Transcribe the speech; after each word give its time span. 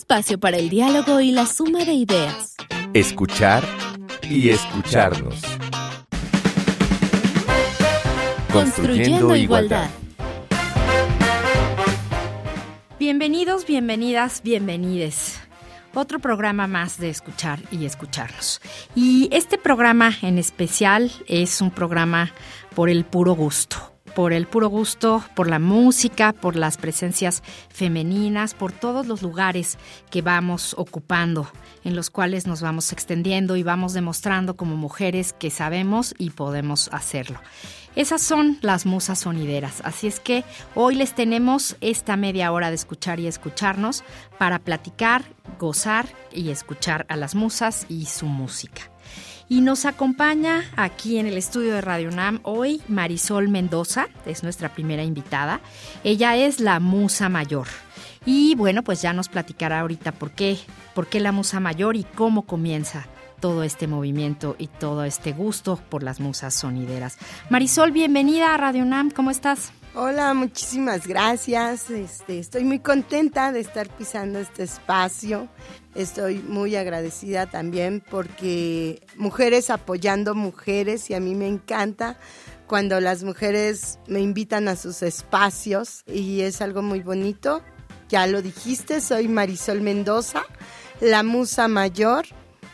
espacio 0.00 0.40
para 0.40 0.56
el 0.56 0.70
diálogo 0.70 1.20
y 1.20 1.30
la 1.30 1.44
suma 1.44 1.84
de 1.84 1.92
ideas. 1.92 2.56
Escuchar 2.94 3.62
y 4.22 4.48
escucharnos. 4.48 5.42
Construyendo 8.50 9.36
igualdad. 9.36 9.90
Bienvenidos, 12.98 13.66
bienvenidas, 13.66 14.40
bienvenides. 14.42 15.38
Otro 15.92 16.18
programa 16.18 16.66
más 16.66 16.98
de 16.98 17.10
escuchar 17.10 17.60
y 17.70 17.84
escucharnos. 17.84 18.62
Y 18.94 19.28
este 19.32 19.58
programa 19.58 20.14
en 20.22 20.38
especial 20.38 21.12
es 21.26 21.60
un 21.60 21.70
programa 21.70 22.32
por 22.74 22.88
el 22.88 23.04
puro 23.04 23.34
gusto 23.34 23.89
por 24.14 24.32
el 24.32 24.46
puro 24.46 24.68
gusto, 24.68 25.24
por 25.34 25.48
la 25.48 25.58
música, 25.58 26.32
por 26.32 26.56
las 26.56 26.76
presencias 26.76 27.42
femeninas, 27.68 28.54
por 28.54 28.72
todos 28.72 29.06
los 29.06 29.22
lugares 29.22 29.78
que 30.10 30.22
vamos 30.22 30.74
ocupando, 30.76 31.50
en 31.84 31.96
los 31.96 32.10
cuales 32.10 32.46
nos 32.46 32.62
vamos 32.62 32.92
extendiendo 32.92 33.56
y 33.56 33.62
vamos 33.62 33.92
demostrando 33.92 34.56
como 34.56 34.76
mujeres 34.76 35.32
que 35.32 35.50
sabemos 35.50 36.14
y 36.18 36.30
podemos 36.30 36.88
hacerlo. 36.92 37.40
Esas 37.96 38.22
son 38.22 38.58
las 38.62 38.86
musas 38.86 39.18
sonideras, 39.20 39.82
así 39.84 40.06
es 40.06 40.20
que 40.20 40.44
hoy 40.76 40.94
les 40.94 41.14
tenemos 41.14 41.76
esta 41.80 42.16
media 42.16 42.52
hora 42.52 42.68
de 42.68 42.76
escuchar 42.76 43.18
y 43.18 43.26
escucharnos 43.26 44.04
para 44.38 44.60
platicar, 44.60 45.24
gozar 45.58 46.06
y 46.32 46.50
escuchar 46.50 47.04
a 47.08 47.16
las 47.16 47.34
musas 47.34 47.86
y 47.88 48.06
su 48.06 48.26
música. 48.26 48.89
Y 49.50 49.62
nos 49.62 49.84
acompaña 49.84 50.62
aquí 50.76 51.18
en 51.18 51.26
el 51.26 51.36
estudio 51.36 51.74
de 51.74 51.80
Radio 51.80 52.12
Nam 52.12 52.38
hoy 52.44 52.80
Marisol 52.86 53.48
Mendoza, 53.48 54.06
es 54.24 54.44
nuestra 54.44 54.68
primera 54.68 55.02
invitada. 55.02 55.60
Ella 56.04 56.36
es 56.36 56.60
la 56.60 56.78
musa 56.78 57.28
mayor. 57.28 57.66
Y 58.24 58.54
bueno, 58.54 58.84
pues 58.84 59.02
ya 59.02 59.12
nos 59.12 59.28
platicará 59.28 59.80
ahorita 59.80 60.12
por 60.12 60.30
qué, 60.30 60.56
por 60.94 61.08
qué 61.08 61.18
la 61.18 61.32
musa 61.32 61.58
mayor 61.58 61.96
y 61.96 62.04
cómo 62.04 62.42
comienza 62.42 63.08
todo 63.40 63.64
este 63.64 63.88
movimiento 63.88 64.54
y 64.56 64.68
todo 64.68 65.02
este 65.02 65.32
gusto 65.32 65.80
por 65.88 66.04
las 66.04 66.20
musas 66.20 66.54
sonideras. 66.54 67.18
Marisol, 67.48 67.90
bienvenida 67.90 68.54
a 68.54 68.56
Radio 68.56 68.84
Nam, 68.84 69.10
¿cómo 69.10 69.32
estás? 69.32 69.72
Hola, 69.92 70.34
muchísimas 70.34 71.04
gracias. 71.08 71.90
Este, 71.90 72.38
estoy 72.38 72.62
muy 72.62 72.78
contenta 72.78 73.50
de 73.50 73.58
estar 73.58 73.88
pisando 73.88 74.38
este 74.38 74.62
espacio. 74.62 75.48
Estoy 75.96 76.38
muy 76.38 76.76
agradecida 76.76 77.46
también 77.46 78.00
porque 78.08 79.02
mujeres 79.16 79.68
apoyando 79.68 80.36
mujeres 80.36 81.10
y 81.10 81.14
a 81.14 81.20
mí 81.20 81.34
me 81.34 81.48
encanta 81.48 82.16
cuando 82.68 83.00
las 83.00 83.24
mujeres 83.24 83.98
me 84.06 84.20
invitan 84.20 84.68
a 84.68 84.76
sus 84.76 85.02
espacios 85.02 86.04
y 86.06 86.42
es 86.42 86.62
algo 86.62 86.82
muy 86.82 87.00
bonito. 87.00 87.60
Ya 88.08 88.28
lo 88.28 88.42
dijiste, 88.42 89.00
soy 89.00 89.26
Marisol 89.26 89.80
Mendoza, 89.80 90.44
la 91.00 91.24
musa 91.24 91.66
mayor 91.66 92.26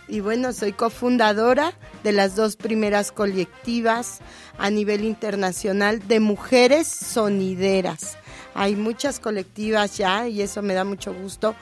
y 0.09 0.21
bueno, 0.21 0.53
soy 0.53 0.73
cofundadora 0.73 1.73
de 2.05 2.13
las 2.13 2.37
dos 2.37 2.57
primeras 2.57 3.13
colectivas 3.13 4.21
a 4.59 4.71
nivel 4.71 5.05
internacional 5.05 6.07
de 6.07 6.21
mujeres 6.21 6.87
sonideras. 6.87 8.17
Hay 8.55 8.75
muchas 8.75 9.21
colectivas 9.21 9.99
ya 9.99 10.29
y 10.29 10.41
eso 10.41 10.63
me 10.63 10.75
da 10.75 10.85
mucho 10.85 11.13
gusto 11.13 11.55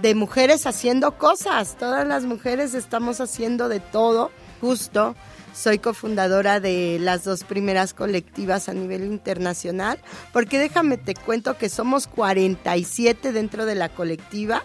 de 0.00 0.14
mujeres 0.14 0.66
haciendo 0.66 1.16
cosas. 1.16 1.78
Todas 1.78 2.06
las 2.06 2.24
mujeres 2.24 2.74
estamos 2.74 3.20
haciendo 3.20 3.68
de 3.68 3.80
todo, 3.80 4.30
justo. 4.60 5.14
Soy 5.54 5.78
cofundadora 5.78 6.60
de 6.60 6.98
las 6.98 7.24
dos 7.24 7.44
primeras 7.44 7.94
colectivas 7.94 8.68
a 8.68 8.74
nivel 8.74 9.04
internacional, 9.04 9.98
porque 10.32 10.58
déjame 10.58 10.96
te 10.96 11.14
cuento 11.14 11.58
que 11.58 11.68
somos 11.68 12.06
47 12.06 13.32
dentro 13.32 13.66
de 13.66 13.74
la 13.74 13.90
colectiva 13.90 14.62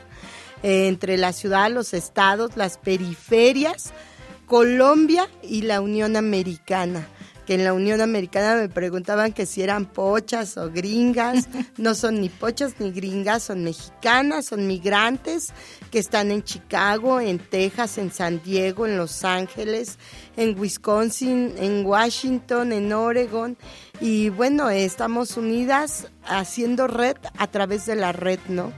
eh, 0.63 0.88
entre 0.88 1.17
la 1.17 1.33
ciudad, 1.33 1.72
los 1.72 1.94
estados, 1.94 2.58
las 2.58 2.77
periferias, 2.77 3.94
Colombia 4.45 5.27
y 5.44 5.63
la 5.63 5.81
Unión 5.81 6.16
Americana 6.16 7.07
que 7.47 7.53
en 7.53 7.63
la 7.63 7.72
Unión 7.72 8.01
Americana 8.01 8.59
me 8.59 8.67
preguntaban 8.67 9.31
que 9.31 9.46
si 9.46 9.62
eran 9.62 9.85
pochas 9.85 10.57
o 10.57 10.69
gringas. 10.69 11.47
No 11.78 11.94
son 11.96 12.19
ni 12.19 12.28
pochas 12.28 12.73
ni 12.79 12.91
gringas, 12.91 13.44
son 13.44 13.63
mexicanas, 13.63 14.47
son 14.47 14.67
migrantes 14.67 15.53
que 15.91 16.00
están 16.00 16.31
en 16.31 16.44
Chicago, 16.44 17.22
en 17.22 17.40
Texas, 17.40 17.97
en 18.00 18.12
San 18.12 18.41
Diego, 18.44 18.85
en 18.85 18.97
Los 18.97 19.23
Ángeles, 19.23 19.97
en 20.35 20.59
Wisconsin, 20.59 21.53
en 21.57 21.85
Washington, 21.85 22.73
en 22.73 22.91
Oregon. 22.91 23.57
Y 24.01 24.29
bueno, 24.29 24.69
estamos 24.69 25.38
unidas 25.38 26.07
haciendo 26.25 26.88
red 26.88 27.16
a 27.38 27.47
través 27.47 27.85
de 27.85 27.96
la 27.96 28.12
red, 28.12 28.40
¿no? 28.50 28.73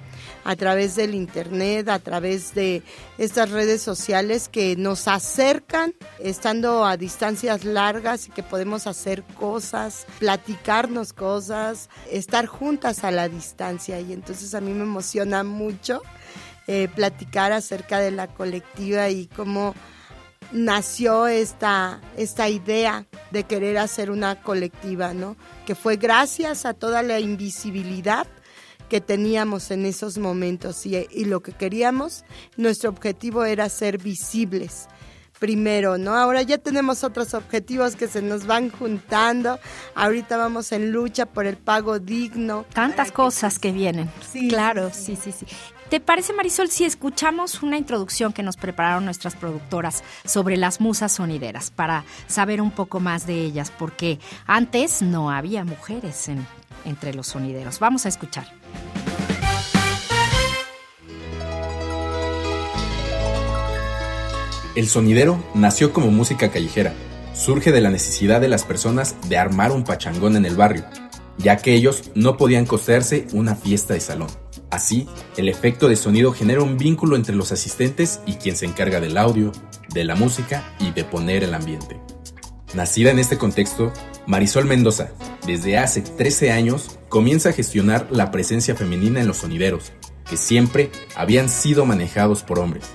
A 0.50 0.56
través 0.56 0.96
del 0.96 1.14
Internet, 1.14 1.90
a 1.90 2.00
través 2.00 2.56
de 2.56 2.82
estas 3.20 3.52
redes 3.52 3.84
sociales 3.84 4.50
que 4.50 4.76
nos 4.76 5.08
acercan 5.08 5.94
estando 6.18 6.86
a 6.86 6.98
distancias 6.98 7.66
largas 7.66 8.28
y 8.28 8.32
que 8.32 8.42
podemos 8.42 8.88
hacer 8.88 9.22
cosas, 9.40 10.08
platicarnos 10.18 11.14
cosas, 11.14 11.88
estar 12.10 12.48
juntas 12.48 13.04
a 13.04 13.12
la 13.12 13.30
distancia. 13.30 14.00
Y 14.00 14.12
entonces 14.12 14.56
a 14.56 14.60
mí 14.60 14.74
me 14.74 14.86
emociona 14.86 15.44
mucho 15.44 16.02
eh, 16.66 16.88
platicar 16.96 17.52
acerca 17.52 18.00
de 18.00 18.10
la 18.10 18.26
colectiva 18.26 19.08
y 19.10 19.28
cómo 19.28 19.76
nació 20.52 21.28
esta, 21.28 22.02
esta 22.18 22.50
idea 22.50 23.06
de 23.30 23.44
querer 23.44 23.78
hacer 23.78 24.10
una 24.10 24.42
colectiva, 24.42 25.14
¿no? 25.14 25.36
Que 25.68 25.76
fue 25.76 25.98
gracias 25.98 26.66
a 26.66 26.74
toda 26.74 27.04
la 27.04 27.20
invisibilidad 27.20 28.26
que 28.90 29.02
teníamos 29.02 29.72
en 29.72 29.86
esos 29.86 30.18
momentos 30.18 30.86
y, 30.86 31.08
y 31.12 31.26
lo 31.26 31.42
que 31.42 31.54
queríamos, 31.54 32.26
nuestro 32.58 32.90
objetivo 32.90 33.46
era 33.46 33.70
ser 33.70 33.98
visibles 33.98 34.88
primero, 35.40 35.98
¿no? 35.98 36.16
Ahora 36.16 36.42
ya 36.42 36.58
tenemos 36.58 37.04
otros 37.04 37.34
objetivos 37.34 37.96
que 37.96 38.08
se 38.08 38.22
nos 38.22 38.46
van 38.46 38.70
juntando. 38.70 39.58
Ahorita 39.96 40.38
vamos 40.38 40.72
en 40.72 40.92
lucha 40.92 41.26
por 41.26 41.46
el 41.46 41.58
pago 41.58 41.98
digno. 41.98 42.66
Tantas 42.74 43.12
cosas 43.12 43.58
que, 43.58 43.72
vienen. 43.72 44.10
Sí, 44.30 44.50
claro, 44.50 44.92
sí, 44.94 45.16
sí, 45.16 45.32
sí. 45.32 45.46
¿Te 45.90 46.00
parece, 46.00 46.34
Marisol, 46.34 46.70
si 46.70 46.86
escuchamos 46.86 47.64
una 47.64 47.78
introducción 47.78 48.32
que 48.32 48.44
nos 48.44 48.58
prepararon 48.58 49.06
nuestras 49.06 49.36
productoras 49.36 50.04
sobre 50.24 50.56
las 50.56 50.82
musas 50.82 51.14
sonideras 51.14 51.72
para 51.72 52.04
saber 52.28 52.62
un 52.62 52.70
poco 52.70 53.00
más 53.00 53.26
de 53.26 53.42
ellas? 53.42 53.72
Porque 53.72 54.20
antes 54.46 55.02
no 55.02 55.32
había 55.32 55.64
mujeres 55.64 56.30
en, 56.30 56.46
entre 56.86 57.16
los 57.16 57.28
sonideros. 57.28 57.80
Vamos 57.80 58.06
a 58.06 58.10
escuchar. 58.10 58.59
El 64.76 64.88
sonidero 64.88 65.44
nació 65.56 65.94
como 65.94 66.12
música 66.12 66.52
callejera. 66.52 66.94
Surge 67.34 67.72
de 67.72 67.82
la 67.82 67.90
necesidad 67.90 68.40
de 68.40 68.50
las 68.50 68.66
personas 68.66 69.16
de 69.28 69.38
armar 69.38 69.72
un 69.72 69.84
pachangón 69.84 70.36
en 70.36 70.46
el 70.46 70.56
barrio, 70.56 70.86
ya 71.38 71.58
que 71.58 71.74
ellos 71.74 72.12
no 72.14 72.38
podían 72.38 72.68
costearse 72.68 73.28
una 73.34 73.56
fiesta 73.56 73.96
de 73.96 74.00
salón. 74.00 74.30
Así, 74.70 75.08
el 75.38 75.50
efecto 75.50 75.88
de 75.88 75.96
sonido 75.96 76.34
genera 76.34 76.62
un 76.62 76.78
vínculo 76.78 77.16
entre 77.16 77.36
los 77.36 77.52
asistentes 77.52 78.20
y 78.28 78.34
quien 78.34 78.56
se 78.56 78.68
encarga 78.68 79.00
del 79.00 79.18
audio, 79.18 79.52
de 79.92 80.04
la 80.04 80.16
música 80.16 80.64
y 80.80 80.92
de 80.92 81.04
poner 81.04 81.44
el 81.44 81.56
ambiente. 81.56 82.00
Nacida 82.76 83.10
en 83.10 83.18
este 83.18 83.40
contexto, 83.40 83.92
Marisol 84.28 84.66
Mendoza, 84.66 85.10
desde 85.48 85.80
hace 85.80 86.02
13 86.02 86.52
años, 86.52 87.00
comienza 87.10 87.50
a 87.50 87.54
gestionar 87.54 88.08
la 88.12 88.30
presencia 88.30 88.76
femenina 88.76 89.20
en 89.20 89.28
los 89.28 89.38
sonideros, 89.38 89.92
que 90.30 90.38
siempre 90.38 90.92
habían 91.16 91.50
sido 91.50 91.86
manejados 91.86 92.44
por 92.44 92.60
hombres. 92.60 92.86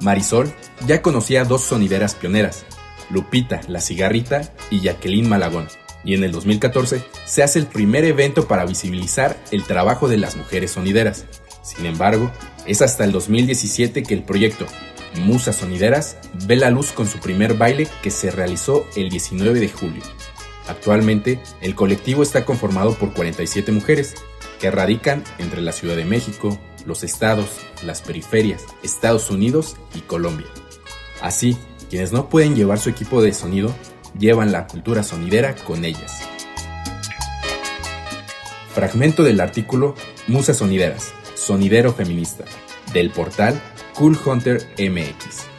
Marisol 0.00 0.52
ya 0.86 1.02
conocía 1.02 1.44
dos 1.44 1.62
sonideras 1.62 2.14
pioneras, 2.14 2.64
Lupita 3.10 3.60
la 3.68 3.80
Cigarrita 3.80 4.52
y 4.70 4.80
Jacqueline 4.80 5.28
Malagón, 5.28 5.68
y 6.04 6.14
en 6.14 6.24
el 6.24 6.32
2014 6.32 7.04
se 7.24 7.42
hace 7.42 7.58
el 7.58 7.66
primer 7.66 8.04
evento 8.04 8.46
para 8.46 8.64
visibilizar 8.64 9.36
el 9.50 9.64
trabajo 9.64 10.08
de 10.08 10.18
las 10.18 10.36
mujeres 10.36 10.72
sonideras. 10.72 11.24
Sin 11.62 11.86
embargo, 11.86 12.30
es 12.66 12.82
hasta 12.82 13.04
el 13.04 13.12
2017 13.12 14.02
que 14.02 14.14
el 14.14 14.22
proyecto 14.22 14.66
Musas 15.20 15.56
Sonideras 15.56 16.16
ve 16.46 16.56
la 16.56 16.70
luz 16.70 16.92
con 16.92 17.06
su 17.06 17.18
primer 17.18 17.54
baile 17.54 17.88
que 18.02 18.10
se 18.10 18.30
realizó 18.30 18.86
el 18.96 19.08
19 19.08 19.58
de 19.60 19.68
julio. 19.68 20.02
Actualmente, 20.68 21.40
el 21.60 21.74
colectivo 21.74 22.22
está 22.22 22.44
conformado 22.44 22.94
por 22.94 23.12
47 23.12 23.72
mujeres 23.72 24.14
que 24.60 24.70
radican 24.70 25.22
entre 25.38 25.60
la 25.60 25.72
Ciudad 25.72 25.96
de 25.96 26.04
México, 26.04 26.58
los 26.86 27.02
estados, 27.02 27.48
las 27.82 28.00
periferias, 28.00 28.64
Estados 28.82 29.30
Unidos 29.30 29.76
y 29.94 30.00
Colombia. 30.00 30.46
Así, 31.20 31.56
quienes 31.90 32.12
no 32.12 32.28
pueden 32.28 32.54
llevar 32.54 32.78
su 32.78 32.88
equipo 32.88 33.22
de 33.22 33.32
sonido, 33.32 33.74
llevan 34.18 34.52
la 34.52 34.66
cultura 34.66 35.02
sonidera 35.02 35.54
con 35.54 35.84
ellas. 35.84 36.22
Fragmento 38.72 39.22
del 39.22 39.40
artículo 39.40 39.94
Musas 40.26 40.58
Sonideras, 40.58 41.12
Sonidero 41.34 41.92
Feminista, 41.92 42.44
del 42.92 43.10
portal 43.10 43.60
Cool 43.94 44.18
Hunter 44.24 44.68
MX. 44.78 45.55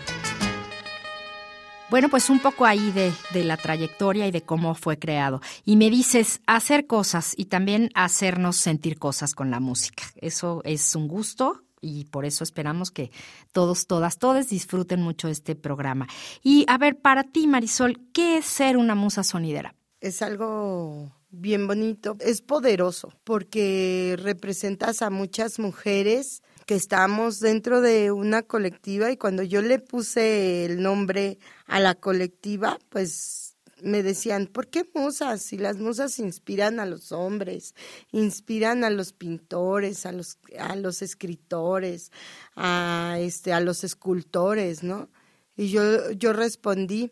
Bueno, 1.89 2.09
pues 2.09 2.29
un 2.29 2.39
poco 2.39 2.65
ahí 2.65 2.91
de, 2.91 3.13
de, 3.33 3.45
la 3.45 3.55
trayectoria 3.55 4.27
y 4.27 4.31
de 4.31 4.41
cómo 4.41 4.75
fue 4.75 4.99
creado. 4.99 5.39
Y 5.63 5.77
me 5.77 5.89
dices 5.89 6.41
hacer 6.45 6.85
cosas 6.85 7.33
y 7.37 7.45
también 7.45 7.91
hacernos 7.93 8.57
sentir 8.57 8.99
cosas 8.99 9.33
con 9.33 9.51
la 9.51 9.61
música. 9.61 10.03
Eso 10.17 10.61
es 10.65 10.95
un 10.95 11.07
gusto 11.07 11.63
y 11.79 12.05
por 12.05 12.25
eso 12.25 12.43
esperamos 12.43 12.91
que 12.91 13.11
todos, 13.53 13.87
todas, 13.87 14.17
todos 14.17 14.49
disfruten 14.49 15.01
mucho 15.01 15.29
este 15.29 15.55
programa. 15.55 16.07
Y 16.43 16.65
a 16.67 16.77
ver, 16.77 16.99
para 16.99 17.23
ti, 17.23 17.47
Marisol, 17.47 18.01
¿qué 18.13 18.39
es 18.39 18.45
ser 18.45 18.75
una 18.75 18.95
musa 18.95 19.23
sonidera? 19.23 19.73
Es 20.01 20.21
algo 20.21 21.13
bien 21.39 21.67
bonito, 21.67 22.17
es 22.19 22.41
poderoso 22.41 23.13
porque 23.23 24.15
representas 24.19 25.01
a 25.01 25.09
muchas 25.09 25.59
mujeres 25.59 26.41
que 26.65 26.75
estamos 26.75 27.39
dentro 27.39 27.79
de 27.81 28.11
una 28.11 28.43
colectiva 28.43 29.11
y 29.11 29.17
cuando 29.17 29.43
yo 29.43 29.61
le 29.61 29.79
puse 29.79 30.65
el 30.65 30.81
nombre 30.81 31.37
a 31.65 31.79
la 31.79 31.95
colectiva, 31.95 32.77
pues 32.89 33.55
me 33.81 34.03
decían, 34.03 34.47
¿por 34.47 34.67
qué 34.67 34.89
musas? 34.93 35.41
Si 35.41 35.57
las 35.57 35.77
musas 35.77 36.19
inspiran 36.19 36.79
a 36.79 36.85
los 36.85 37.11
hombres, 37.11 37.75
inspiran 38.11 38.83
a 38.83 38.89
los 38.89 39.13
pintores, 39.13 40.05
a 40.05 40.11
los, 40.11 40.39
a 40.59 40.75
los 40.75 41.01
escritores, 41.01 42.11
a, 42.55 43.17
este, 43.19 43.53
a 43.53 43.59
los 43.59 43.83
escultores, 43.83 44.83
¿no? 44.83 45.09
Y 45.55 45.69
yo, 45.69 46.11
yo 46.11 46.33
respondí, 46.33 47.11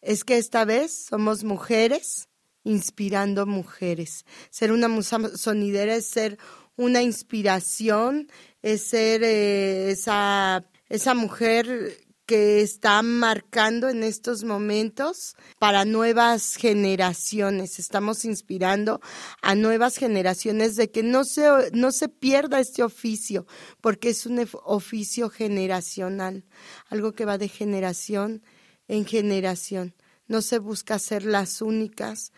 es 0.00 0.24
que 0.24 0.38
esta 0.38 0.64
vez 0.64 1.06
somos 1.10 1.44
mujeres 1.44 2.29
inspirando 2.64 3.46
mujeres. 3.46 4.24
Ser 4.50 4.72
una 4.72 4.88
musa 4.88 5.36
sonidera 5.36 5.94
es 5.94 6.06
ser 6.06 6.38
una 6.76 7.02
inspiración, 7.02 8.28
es 8.62 8.82
ser 8.82 9.22
eh, 9.22 9.90
esa, 9.90 10.64
esa 10.88 11.14
mujer 11.14 11.98
que 12.30 12.60
está 12.60 13.02
marcando 13.02 13.88
en 13.88 14.04
estos 14.04 14.44
momentos 14.44 15.34
para 15.58 15.84
nuevas 15.84 16.54
generaciones. 16.54 17.80
Estamos 17.80 18.24
inspirando 18.24 19.00
a 19.42 19.56
nuevas 19.56 19.96
generaciones 19.96 20.76
de 20.76 20.92
que 20.92 21.02
no 21.02 21.24
se, 21.24 21.48
no 21.72 21.90
se 21.90 22.08
pierda 22.08 22.60
este 22.60 22.84
oficio, 22.84 23.48
porque 23.80 24.10
es 24.10 24.26
un 24.26 24.48
oficio 24.62 25.28
generacional, 25.28 26.44
algo 26.88 27.14
que 27.14 27.24
va 27.24 27.36
de 27.36 27.48
generación 27.48 28.44
en 28.86 29.06
generación. 29.06 29.96
No 30.30 30.42
se 30.42 30.60
busca 30.60 31.00
ser 31.00 31.24
las 31.24 31.60
únicas 31.60 32.30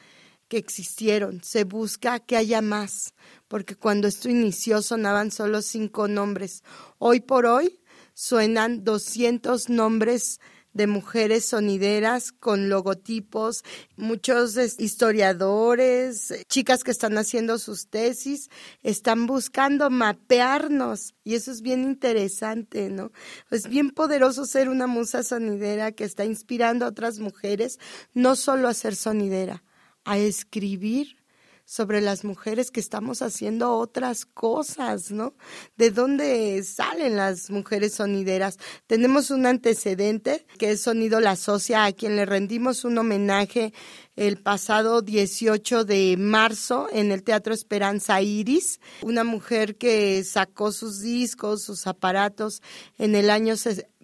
que 0.49 0.57
existieron, 0.57 1.45
se 1.45 1.65
busca 1.65 2.21
que 2.21 2.39
haya 2.39 2.63
más, 2.63 3.13
porque 3.49 3.77
cuando 3.77 4.09
esto 4.09 4.31
inició 4.31 4.81
sonaban 4.81 5.31
solo 5.31 5.61
cinco 5.61 6.09
nombres. 6.09 6.65
Hoy 6.97 7.21
por 7.21 7.45
hoy 7.45 7.81
suenan 8.15 8.83
200 8.83 9.69
nombres 9.69 10.41
de 10.73 10.87
mujeres 10.87 11.47
sonideras 11.47 12.33
con 12.33 12.69
logotipos, 12.69 13.65
muchos 13.97 14.57
historiadores, 14.79 16.33
chicas 16.49 16.85
que 16.85 16.91
están 16.91 17.19
haciendo 17.19 17.59
sus 17.59 17.89
tesis, 17.89 18.51
están 18.83 19.27
buscando 19.27 19.91
mapearnos 19.91 21.15
y 21.25 21.35
eso 21.35 21.51
es 21.51 21.63
bien 21.63 21.85
interesante, 21.85 22.89
¿no? 22.89 23.13
Es 23.51 23.69
bien 23.69 23.91
poderoso 23.91 24.47
ser 24.47 24.69
una 24.69 24.87
musa 24.87 25.23
sonidera 25.23 25.93
que 25.93 26.05
está 26.05 26.25
inspirando 26.25 26.85
a 26.85 26.89
otras 26.89 27.19
mujeres 27.19 27.79
no 28.15 28.37
solo 28.37 28.69
a 28.69 28.75
ser 28.75 28.97
sonidera, 28.97 29.63
a 30.05 30.19
escribir 30.19 31.22
sobre 31.73 32.03
las 32.03 32.23
mujeres 32.23 32.71
que 32.71 32.81
estamos 32.81 33.23
haciendo 33.23 33.79
otras 33.79 34.27
cosas, 34.27 35.11
¿no? 35.11 35.33
¿De 35.79 35.91
dónde 35.91 36.63
salen 36.65 37.17
las 37.17 37.49
mujeres 37.49 37.95
sonideras? 37.95 38.59
Tenemos 38.87 39.31
un 39.31 39.47
antecedente 39.47 40.45
que 40.59 40.73
es 40.73 40.83
Sonido 40.83 41.19
La 41.19 41.35
Socia, 41.35 41.87
a 41.87 41.93
quien 41.93 42.17
le 42.17 42.27
rendimos 42.27 42.85
un 42.85 42.99
homenaje 42.99 43.73
el 44.17 44.37
pasado 44.37 45.01
18 45.01 45.87
de 45.87 46.17
marzo 46.19 46.89
en 46.93 47.11
el 47.11 47.23
Teatro 47.23 47.55
Esperanza 47.55 48.21
Iris, 48.21 48.79
una 49.01 49.25
mujer 49.25 49.77
que 49.77 50.23
sacó 50.25 50.73
sus 50.73 51.01
discos, 51.01 51.63
sus 51.63 51.87
aparatos 51.87 52.61
en 52.99 53.15
el 53.15 53.31
año 53.31 53.55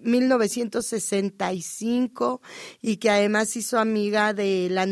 1965 0.02 2.40
y 2.80 2.98
que 2.98 3.10
además 3.10 3.56
hizo 3.56 3.78
amiga 3.78 4.34
de 4.34 4.68
la 4.70 4.86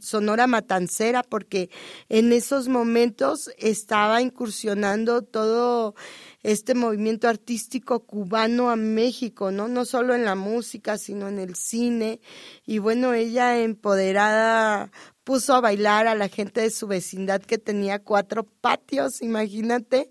Sonora 0.00 0.46
Matancera 0.46 1.22
porque 1.22 1.70
en 2.08 2.32
esos 2.32 2.68
momentos 2.68 3.50
estaba 3.58 4.22
incursionando 4.22 5.22
todo 5.22 5.94
este 6.42 6.74
movimiento 6.74 7.28
artístico 7.28 8.00
cubano 8.00 8.70
a 8.70 8.76
México, 8.76 9.52
¿no? 9.52 9.68
No 9.68 9.84
solo 9.84 10.14
en 10.14 10.24
la 10.24 10.34
música, 10.34 10.98
sino 10.98 11.28
en 11.28 11.38
el 11.38 11.54
cine. 11.54 12.20
Y 12.66 12.78
bueno, 12.78 13.14
ella 13.14 13.60
empoderada 13.60 14.90
puso 15.24 15.54
a 15.54 15.60
bailar 15.60 16.06
a 16.06 16.14
la 16.14 16.28
gente 16.28 16.60
de 16.60 16.70
su 16.70 16.86
vecindad 16.86 17.42
que 17.42 17.58
tenía 17.58 17.98
cuatro 18.00 18.44
patios, 18.44 19.22
imagínate. 19.22 20.10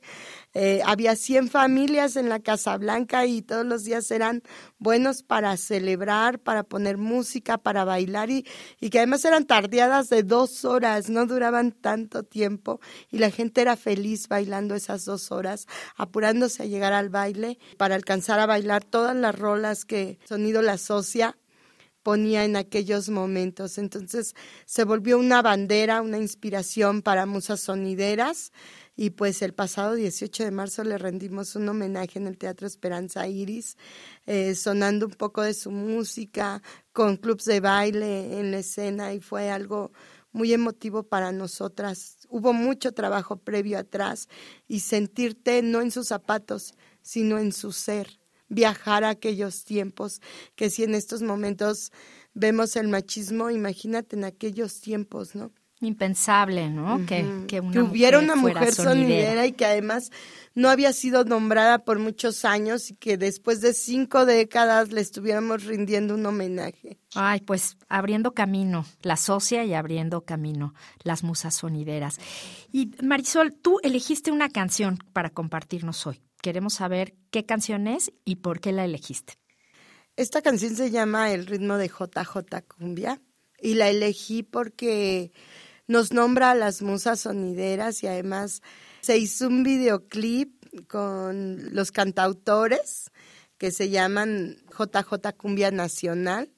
Eh, 0.54 0.82
había 0.86 1.16
100 1.16 1.50
familias 1.50 2.18
en 2.18 2.28
la 2.28 2.42
Casa 2.42 2.76
Blanca 2.78 3.26
y 3.26 3.42
todos 3.42 3.66
los 3.66 3.86
días 3.86 4.12
eran 4.12 4.44
buenos 4.80 5.24
para 5.24 5.56
celebrar, 5.56 6.40
para 6.40 6.64
poner 6.64 6.98
música, 6.98 7.58
para 7.58 7.86
bailar 7.86 8.30
y, 8.30 8.46
y 8.82 8.90
que 8.90 9.00
además 9.00 9.24
eran 9.24 9.46
tardeadas 9.46 10.10
de 10.10 10.24
dos 10.24 10.66
horas, 10.66 11.10
no 11.10 11.26
duraban 11.26 11.72
tanto 11.72 12.24
tiempo 12.24 12.82
y 13.10 13.20
la 13.20 13.32
gente 13.32 13.62
era 13.62 13.78
feliz 13.78 14.28
bailando 14.28 14.76
esas 14.76 15.06
dos 15.06 15.32
horas, 15.32 15.68
apurándose 15.96 16.64
a 16.64 16.66
llegar 16.66 16.92
al 16.92 17.10
baile 17.10 17.58
para 17.78 17.96
alcanzar 17.96 18.40
a 18.42 18.46
bailar 18.46 18.84
todas 18.84 19.16
las 19.16 19.38
rolas 19.38 19.86
que 19.86 20.20
Sonido 20.26 20.62
La 20.62 20.78
Socia 20.78 21.38
ponía 22.04 22.46
en 22.46 22.56
aquellos 22.56 23.10
momentos. 23.10 23.78
Entonces 23.78 24.36
se 24.66 24.84
volvió 24.84 25.18
una 25.18 25.42
bandera, 25.42 26.02
una 26.02 26.18
inspiración 26.18 27.02
para 27.02 27.26
musas 27.26 27.62
sonideras 27.62 28.52
y 28.96 29.12
pues 29.12 29.42
el 29.42 29.54
pasado 29.54 29.96
18 29.96 30.44
de 30.44 30.52
marzo 30.52 30.84
le 30.84 30.98
rendimos 30.98 31.56
un 31.56 31.68
homenaje 31.70 32.20
en 32.20 32.28
el 32.28 32.38
Teatro 32.38 32.68
Esperanza 32.68 33.28
Iris, 33.28 33.78
eh, 34.26 34.54
sonando 34.56 35.08
un 35.08 35.14
poco 35.14 35.42
de 35.42 35.54
su 35.54 35.72
música, 35.72 36.62
con 36.94 37.18
clubs 37.18 37.46
de 37.46 37.62
baile 37.62 38.40
en 38.40 38.52
la 38.52 38.60
escena 38.60 39.14
y 39.14 39.20
fue 39.20 39.50
algo 39.50 39.92
muy 40.32 40.54
emotivo 40.54 41.04
para 41.04 41.32
nosotras. 41.32 42.28
Hubo 42.30 42.54
mucho 42.54 42.94
trabajo 42.94 43.38
previo 43.38 43.80
atrás 43.80 44.28
y 44.68 44.82
sentirte 44.82 45.62
no 45.62 45.82
en 45.82 45.92
sus 45.92 46.08
zapatos, 46.08 46.76
sino 47.02 47.40
en 47.40 47.52
su 47.52 47.72
ser 47.72 48.21
viajar 48.52 49.04
a 49.04 49.10
aquellos 49.10 49.64
tiempos, 49.64 50.22
que 50.56 50.70
si 50.70 50.84
en 50.84 50.94
estos 50.94 51.22
momentos 51.22 51.92
vemos 52.34 52.76
el 52.76 52.90
machismo, 52.90 53.50
imagínate 53.50 54.16
en 54.18 54.26
aquellos 54.26 54.82
tiempos, 54.82 55.36
¿no? 55.36 55.52
Impensable, 55.82 56.70
¿no? 56.70 57.06
que, 57.06 57.26
que, 57.48 57.60
hubiera 57.60 58.20
una 58.20 58.36
mujer 58.36 58.74
sonidera. 58.74 59.48
y 59.48 59.54
que 59.54 59.66
además 59.66 60.12
no 60.54 60.70
había 60.70 60.94
sido 60.94 61.24
nombrada 61.24 61.80
por 61.80 61.98
muchos 61.98 62.46
años 62.46 62.92
y 62.92 62.96
que 62.96 63.18
después 63.18 63.62
de 63.62 63.74
cinco 63.74 64.26
décadas 64.26 64.92
le 64.92 65.02
estuviéramos 65.02 65.66
rindiendo 65.66 66.14
un 66.14 66.26
homenaje. 66.26 67.00
Ay, 67.16 67.42
pues 67.42 67.78
abriendo 67.90 68.34
camino, 68.34 68.86
la 69.02 69.18
socia 69.18 69.66
y 69.66 69.74
abriendo 69.74 70.22
camino, 70.22 70.76
las 71.04 71.24
musas 71.24 71.56
sonideras. 71.56 72.20
Y 72.72 72.92
Marisol, 73.02 73.54
tú 73.54 73.80
elegiste 73.82 74.32
una 74.32 74.50
canción 74.50 75.00
para 75.14 75.32
compartirnos 75.32 76.06
hoy 76.06 76.22
queremos 76.42 76.74
saber 76.74 77.16
qué 77.30 77.46
canción 77.46 77.88
es 77.88 78.12
y 78.26 78.38
por 78.38 78.60
qué 78.60 78.72
la 78.72 78.84
elegiste. 78.84 79.36
Esta 80.18 80.42
canción 80.42 80.76
se 80.76 80.92
llama 80.92 81.32
El 81.32 81.46
ritmo 81.46 81.78
de 81.78 81.88
JJ 81.88 82.64
Cumbia 82.68 83.22
y 83.62 83.76
la 83.76 83.90
elegí 83.90 84.44
porque 84.44 85.32
nos 85.92 86.14
nombra 86.14 86.52
a 86.52 86.56
las 86.56 86.82
musas 86.82 87.20
sonideras 87.22 88.02
y 88.02 88.08
además 88.08 88.62
se 89.02 89.18
hizo 89.18 89.48
un 89.48 89.64
videoclip 89.64 90.54
con 90.88 91.74
los 91.76 91.92
cantautores 91.92 93.12
que 93.58 93.72
se 93.72 93.90
llaman 93.90 94.56
JJ 94.70 95.34
Cumbia 95.38 95.70
Nacional 95.70 96.50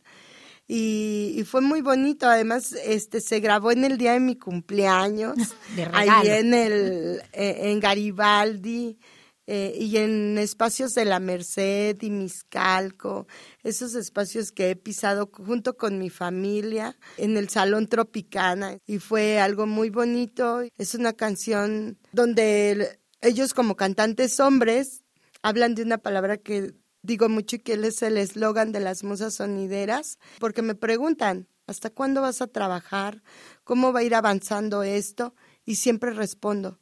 y, 0.68 1.44
fue 1.46 1.62
muy 1.62 1.82
bonito. 1.82 2.28
Además, 2.28 2.72
este 2.72 3.20
se 3.22 3.40
grabó 3.40 3.72
en 3.72 3.84
el 3.84 3.98
día 3.98 4.14
de 4.14 4.20
mi 4.20 4.38
cumpleaños, 4.38 5.36
ahí 5.94 6.28
en 6.28 6.54
el 6.54 7.22
eh, 7.34 7.72
en 7.72 7.80
Garibaldi. 7.80 8.98
Eh, 9.46 9.76
y 9.78 9.98
en 9.98 10.38
espacios 10.38 10.94
de 10.94 11.04
la 11.04 11.20
Merced 11.20 12.02
y 12.02 12.10
Miscalco, 12.10 13.28
esos 13.64 13.94
espacios 13.94 14.52
que 14.54 14.70
he 14.70 14.76
pisado 14.76 15.30
junto 15.34 15.76
con 15.76 16.00
mi 16.00 16.10
familia 16.10 16.98
en 17.18 17.36
el 17.36 17.50
Salón 17.50 17.88
Tropicana 17.88 18.78
y 18.88 19.00
fue 19.00 19.40
algo 19.40 19.66
muy 19.66 19.90
bonito. 19.90 20.62
Es 20.78 20.96
una 20.96 21.12
canción 21.12 21.98
donde 22.14 23.00
ellos 23.22 23.54
como 23.54 23.76
cantantes 23.76 24.40
hombres 24.40 25.04
hablan 25.42 25.76
de 25.76 25.84
una 25.84 25.98
palabra 25.98 26.38
que 26.38 26.74
digo 27.02 27.28
mucho 27.30 27.58
y 27.58 27.60
que 27.60 27.74
es 27.74 28.02
el 28.02 28.18
eslogan 28.18 28.72
de 28.72 28.80
las 28.80 29.04
musas 29.04 29.36
sonideras, 29.36 30.20
porque 30.40 30.62
me 30.62 30.74
preguntan, 30.74 31.48
¿hasta 31.68 31.90
cuándo 31.90 32.22
vas 32.22 32.42
a 32.42 32.48
trabajar? 32.48 33.22
¿Cómo 33.64 33.94
va 33.94 34.00
a 34.00 34.04
ir 34.04 34.16
avanzando 34.16 34.84
esto? 34.84 35.36
Y 35.66 35.76
siempre 35.76 36.12
respondo, 36.12 36.80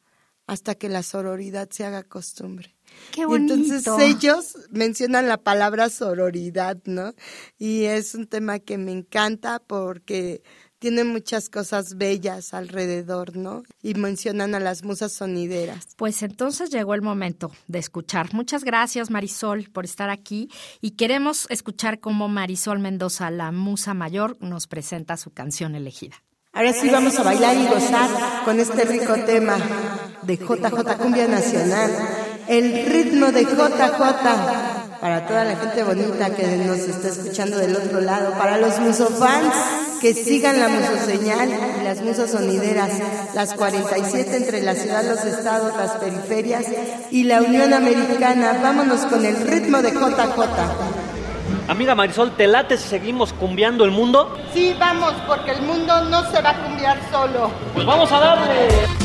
hasta 0.52 0.76
que 0.76 0.90
la 0.90 1.02
sororidad 1.02 1.70
se 1.70 1.86
haga 1.86 2.04
costumbre. 2.04 2.76
Qué 3.14 3.26
bonito. 3.26 3.54
entonces 3.54 3.94
ellos 4.00 4.58
mencionan 4.70 5.30
la 5.30 5.38
palabra 5.38 5.90
sororidad, 5.90 6.78
¿no? 6.84 7.14
Y 7.58 7.86
es 7.86 8.16
un 8.16 8.28
tema 8.28 8.60
que 8.60 8.78
me 8.78 8.92
encanta 8.92 9.62
porque 9.66 10.44
tiene 10.78 11.06
muchas 11.06 11.48
cosas 11.48 11.96
bellas 11.96 12.54
alrededor, 12.54 13.38
¿no? 13.38 13.64
Y 13.82 13.94
mencionan 13.94 14.54
a 14.54 14.60
las 14.60 14.84
musas 14.84 15.14
sonideras. 15.14 15.88
Pues 15.96 16.22
entonces 16.22 16.70
llegó 16.70 16.96
el 16.96 17.02
momento 17.02 17.50
de 17.68 17.80
escuchar. 17.80 18.34
Muchas 18.34 18.66
gracias 18.66 19.10
Marisol 19.10 19.70
por 19.72 19.86
estar 19.86 20.10
aquí 20.10 20.50
y 20.82 20.92
queremos 20.92 21.48
escuchar 21.50 22.02
cómo 22.02 22.28
Marisol 22.28 22.80
Mendoza, 22.80 23.32
la 23.32 23.54
musa 23.54 23.94
mayor, 23.94 24.36
nos 24.42 24.68
presenta 24.68 25.16
su 25.16 25.32
canción 25.32 25.76
elegida. 25.76 26.18
Ahora 26.54 26.74
sí 26.74 26.90
vamos 26.90 27.18
a 27.18 27.24
bailar 27.24 27.56
y 27.56 27.66
gozar 27.66 28.10
con 28.44 28.60
este 28.60 28.84
rico 28.84 29.14
tema 29.26 29.58
de 30.24 30.36
JJ 30.36 30.98
Cumbia 30.98 31.26
Nacional, 31.26 31.90
el 32.50 32.86
ritmo 32.88 33.32
de 33.32 33.44
JJ 33.44 33.92
para 35.00 35.26
toda 35.26 35.46
la 35.46 35.56
gente 35.56 35.82
bonita 35.84 36.36
que 36.36 36.46
nos 36.58 36.80
está 36.80 37.08
escuchando 37.08 37.58
del 37.58 37.76
otro 37.76 38.02
lado, 38.02 38.34
para 38.38 38.58
los 38.58 38.80
musofans 38.82 39.54
que 40.02 40.14
sigan 40.14 40.60
la 40.60 40.68
musoseñal 40.68 41.50
y 41.80 41.84
las 41.86 42.02
musas 42.02 42.32
sonideras, 42.32 42.92
las 43.34 43.54
47 43.54 44.36
entre 44.36 44.62
la 44.62 44.76
ciudad, 44.76 45.06
los 45.06 45.24
estados, 45.24 45.76
las 45.78 45.92
periferias 45.92 46.66
y 47.12 47.24
la 47.24 47.42
Unión 47.42 47.74
Americana. 47.74 48.60
Vámonos 48.62 49.06
con 49.06 49.26
el 49.26 49.38
ritmo 49.38 49.82
de 49.82 49.92
JJ. 49.92 50.91
Amiga 51.68 51.96
Marisol, 51.96 52.32
¿te 52.32 52.48
late 52.48 52.78
si 52.78 52.88
seguimos 52.88 53.34
cumbiando 53.34 53.86
el 53.86 53.92
mundo? 53.92 54.38
Sí, 54.54 54.76
vamos, 54.80 55.14
porque 55.28 55.52
el 55.52 55.62
mundo 55.62 56.02
no 56.06 56.24
se 56.32 56.42
va 56.42 56.52
a 56.52 56.58
cumbiar 56.64 56.98
solo. 57.12 57.52
Pues 57.74 57.86
vamos 57.86 58.12
a 58.12 58.20
darle. 58.20 59.01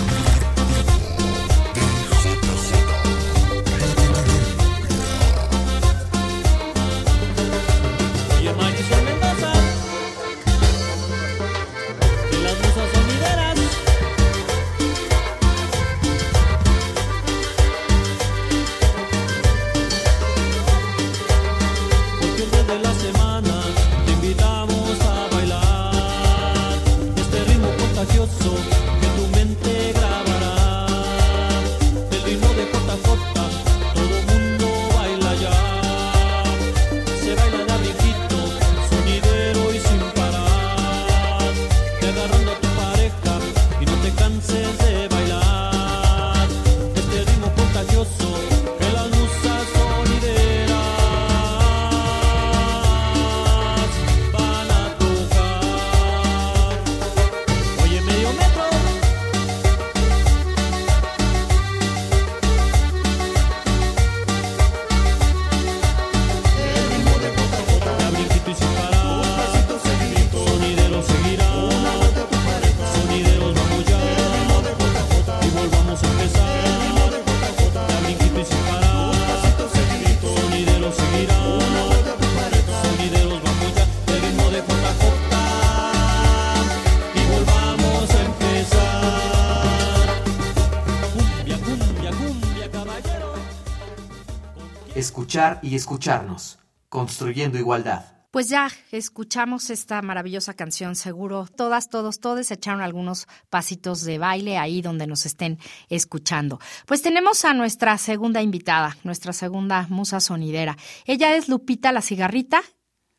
Y 95.63 95.75
escucharnos, 95.75 96.59
construyendo 96.89 97.59
igualdad. 97.59 98.05
Pues 98.31 98.49
ya 98.49 98.69
escuchamos 98.93 99.71
esta 99.71 100.03
maravillosa 100.03 100.55
canción, 100.55 100.95
seguro 100.95 101.47
todas, 101.47 101.89
todos, 101.89 102.21
todos 102.21 102.51
echaron 102.51 102.81
algunos 102.81 103.27
pasitos 103.49 104.05
de 104.05 104.19
baile 104.19 104.59
ahí 104.59 104.83
donde 104.83 105.07
nos 105.07 105.27
estén 105.27 105.59
escuchando. 105.89 106.61
Pues 106.87 107.03
tenemos 107.03 107.45
a 107.45 107.55
nuestra 107.55 107.97
segunda 107.99 108.43
invitada, 108.43 108.97
nuestra 109.05 109.33
segunda 109.33 109.87
musa 109.89 110.21
sonidera. 110.21 110.77
Ella 111.07 111.35
es 111.35 111.49
Lupita 111.49 111.93
la 111.93 112.03
Cigarrita, 112.03 112.63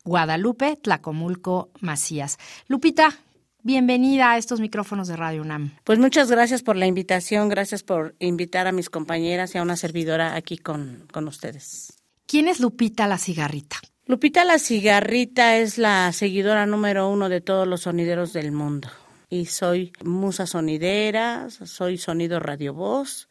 Guadalupe 0.04 0.76
Tlacomulco 0.76 1.72
Macías. 1.80 2.38
Lupita, 2.68 3.18
bienvenida 3.62 4.30
a 4.30 4.38
estos 4.38 4.60
micrófonos 4.60 5.08
de 5.08 5.16
Radio 5.16 5.42
UNAM. 5.42 5.72
Pues 5.84 5.98
muchas 5.98 6.30
gracias 6.30 6.62
por 6.62 6.76
la 6.76 6.86
invitación, 6.86 7.48
gracias 7.48 7.82
por 7.82 8.14
invitar 8.20 8.68
a 8.68 8.72
mis 8.72 8.88
compañeras 8.88 9.54
y 9.54 9.58
a 9.58 9.62
una 9.62 9.76
servidora 9.76 10.36
aquí 10.36 10.58
con, 10.58 11.08
con 11.12 11.26
ustedes. 11.26 11.97
¿Quién 12.28 12.46
es 12.46 12.60
Lupita 12.60 13.06
la 13.06 13.16
Cigarrita? 13.16 13.78
Lupita 14.04 14.44
la 14.44 14.58
Cigarrita 14.58 15.56
es 15.56 15.78
la 15.78 16.12
seguidora 16.12 16.66
número 16.66 17.08
uno 17.08 17.30
de 17.30 17.40
todos 17.40 17.66
los 17.66 17.80
sonideros 17.80 18.34
del 18.34 18.52
mundo. 18.52 18.90
Y 19.30 19.46
soy 19.46 19.94
musa 20.04 20.46
sonidera, 20.46 21.48
soy 21.48 21.96
sonido 21.96 22.38
radio 22.38 22.74
voz 22.74 23.30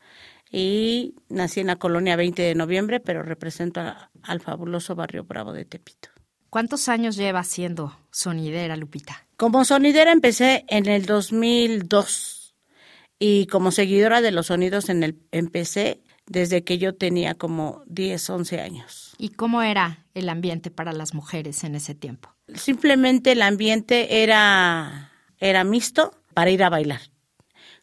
y 0.51 1.13
nací 1.29 1.59
en 1.59 1.67
la 1.67 1.75
colonia 1.75 2.15
20 2.15 2.41
de 2.41 2.55
noviembre, 2.55 2.99
pero 2.99 3.21
represento 3.21 3.81
al 4.23 4.39
fabuloso 4.39 4.95
barrio 4.95 5.25
Bravo 5.25 5.53
de 5.53 5.65
Tepito. 5.65 6.09
¿Cuántos 6.49 6.89
años 6.89 7.17
lleva 7.17 7.43
siendo 7.43 7.95
sonidera, 8.09 8.75
Lupita? 8.77 9.27
Como 9.35 9.63
sonidera 9.63 10.11
empecé 10.11 10.65
en 10.69 10.87
el 10.87 11.05
2002 11.05 12.55
y 13.19 13.45
como 13.45 13.69
seguidora 13.69 14.21
de 14.21 14.31
los 14.31 14.47
sonidos 14.47 14.89
en 14.89 15.03
el 15.03 15.19
empecé 15.31 16.01
desde 16.27 16.63
que 16.63 16.77
yo 16.77 16.95
tenía 16.95 17.35
como 17.35 17.83
10, 17.87 18.29
11 18.29 18.61
años. 18.61 19.15
¿Y 19.17 19.29
cómo 19.29 19.61
era 19.61 20.05
el 20.13 20.29
ambiente 20.29 20.69
para 20.69 20.91
las 20.91 21.13
mujeres 21.13 21.63
en 21.63 21.75
ese 21.75 21.95
tiempo? 21.95 22.29
Simplemente 22.53 23.31
el 23.31 23.41
ambiente 23.41 24.23
era, 24.23 25.11
era 25.39 25.63
mixto 25.63 26.13
para 26.33 26.51
ir 26.51 26.63
a 26.63 26.69
bailar. 26.69 27.01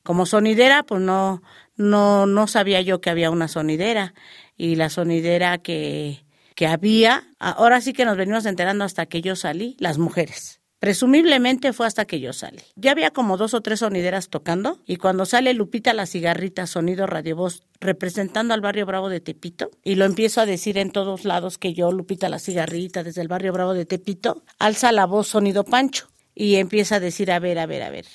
Como 0.02 0.26
sonidera, 0.26 0.82
pues 0.82 1.00
no, 1.00 1.42
no, 1.76 2.26
no 2.26 2.46
sabía 2.46 2.80
yo 2.82 3.00
que 3.00 3.10
había 3.10 3.30
una 3.30 3.48
sonidera. 3.48 4.14
Y 4.56 4.76
la 4.76 4.90
sonidera 4.90 5.58
que, 5.58 6.24
que 6.54 6.66
había, 6.66 7.24
ahora 7.38 7.80
sí 7.80 7.92
que 7.92 8.04
nos 8.04 8.16
venimos 8.16 8.46
enterando 8.46 8.84
hasta 8.84 9.06
que 9.06 9.22
yo 9.22 9.34
salí, 9.36 9.76
las 9.80 9.98
mujeres. 9.98 10.60
Presumiblemente 10.78 11.72
fue 11.72 11.86
hasta 11.86 12.04
que 12.04 12.20
yo 12.20 12.32
salí. 12.32 12.60
Ya 12.76 12.90
había 12.90 13.10
como 13.10 13.36
dos 13.36 13.54
o 13.54 13.62
tres 13.62 13.80
sonideras 13.80 14.28
tocando 14.28 14.82
y 14.86 14.96
cuando 14.96 15.24
sale 15.24 15.54
Lupita 15.54 15.94
la 15.94 16.06
cigarrita, 16.06 16.66
sonido 16.66 17.06
radio 17.06 17.36
voz, 17.36 17.62
representando 17.80 18.52
al 18.52 18.60
barrio 18.60 18.84
Bravo 18.84 19.08
de 19.08 19.20
Tepito, 19.20 19.70
y 19.82 19.94
lo 19.94 20.04
empiezo 20.04 20.40
a 20.40 20.46
decir 20.46 20.76
en 20.76 20.90
todos 20.90 21.24
lados 21.24 21.58
que 21.58 21.72
yo, 21.72 21.90
Lupita 21.90 22.28
la 22.28 22.38
cigarrita, 22.38 23.02
desde 23.02 23.22
el 23.22 23.28
barrio 23.28 23.52
Bravo 23.52 23.72
de 23.72 23.86
Tepito, 23.86 24.42
alza 24.58 24.92
la 24.92 25.06
voz 25.06 25.28
sonido 25.28 25.64
Pancho 25.64 26.08
y 26.34 26.56
empieza 26.56 26.96
a 26.96 27.00
decir, 27.00 27.30
a 27.30 27.38
ver, 27.38 27.58
a 27.58 27.66
ver, 27.66 27.82
a 27.82 27.90
ver, 27.90 28.06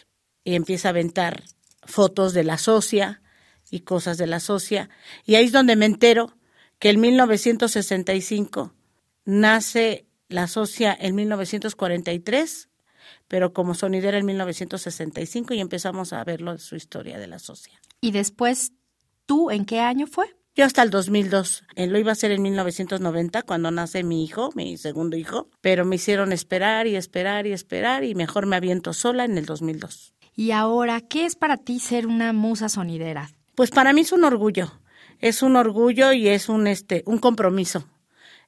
y 0.44 0.56
empieza 0.56 0.89
a 0.89 0.92
aventar 0.92 1.44
fotos 1.84 2.34
de 2.34 2.44
la 2.44 2.58
socia 2.58 3.22
y 3.72 3.82
cosas 3.82 4.18
de 4.18 4.28
la 4.28 4.39
socia, 4.39 4.89
y 5.25 5.36
ahí 5.36 5.46
es 5.46 5.51
donde 5.51 5.75
me 5.75 5.86
entero 5.86 6.36
que 6.80 6.89
en 6.89 7.00
1965 7.00 8.74
nace 9.25 10.09
la 10.29 10.48
socia 10.48 10.95
en 10.98 11.15
1943, 11.15 12.69
pero 13.27 13.51
como 13.51 13.74
sonidera 13.74 14.17
en 14.17 14.25
1965 14.25 15.53
y 15.55 15.59
empezamos 15.59 16.13
a 16.13 16.24
verlo 16.24 16.57
su 16.57 16.75
historia 16.75 17.17
de 17.19 17.27
la 17.27 17.39
socia. 17.39 17.81
¿Y 18.00 18.12
después 18.12 18.71
tú 19.25 19.50
en 19.50 19.65
qué 19.65 19.79
año 19.79 20.07
fue? 20.07 20.36
Yo 20.55 20.65
hasta 20.65 20.83
el 20.83 20.89
2002. 20.89 21.63
Eh, 21.75 21.88
lo 21.88 22.00
iba 22.00 22.12
a 22.12 22.13
hacer 22.13 22.31
en 22.31 22.41
1990 22.41 23.43
cuando 23.43 23.71
nace 23.71 24.03
mi 24.03 24.24
hijo, 24.24 24.50
mi 24.55 24.77
segundo 24.77 25.17
hijo, 25.17 25.50
pero 25.62 25.86
me 25.86 25.95
hicieron 25.95 26.31
esperar 26.31 26.86
y 26.86 26.95
esperar 26.95 27.48
y 27.48 27.53
esperar 27.53 28.03
y 28.03 28.13
mejor 28.15 28.45
me 28.45 28.55
aviento 28.55 28.93
sola 28.93 29.25
en 29.25 29.38
el 29.38 29.45
2002. 29.45 30.13
¿Y 30.36 30.51
ahora 30.51 31.01
qué 31.01 31.25
es 31.25 31.36
para 31.36 31.57
ti 31.57 31.79
ser 31.79 32.07
una 32.07 32.33
musa 32.33 32.69
sonidera? 32.69 33.31
Pues 33.55 33.71
para 33.71 33.93
mí 33.93 34.01
es 34.01 34.12
un 34.12 34.24
orgullo. 34.24 34.79
Es 35.19 35.43
un 35.43 35.55
orgullo 35.55 36.13
y 36.13 36.27
es 36.27 36.50
un 36.50 36.67
este 36.67 37.03
un 37.05 37.17
compromiso. 37.17 37.86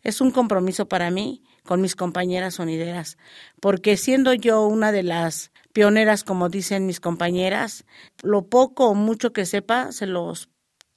Es 0.03 0.21
un 0.21 0.31
compromiso 0.31 0.87
para 0.87 1.11
mí 1.11 1.43
con 1.65 1.81
mis 1.81 1.95
compañeras 1.95 2.55
sonideras, 2.55 3.17
porque 3.59 3.97
siendo 3.97 4.33
yo 4.33 4.65
una 4.65 4.91
de 4.91 5.03
las 5.03 5.51
pioneras, 5.73 6.23
como 6.23 6.49
dicen 6.49 6.85
mis 6.85 6.99
compañeras, 6.99 7.85
lo 8.23 8.47
poco 8.47 8.87
o 8.87 8.95
mucho 8.95 9.33
que 9.33 9.45
sepa 9.45 9.91
se 9.91 10.07
los 10.07 10.49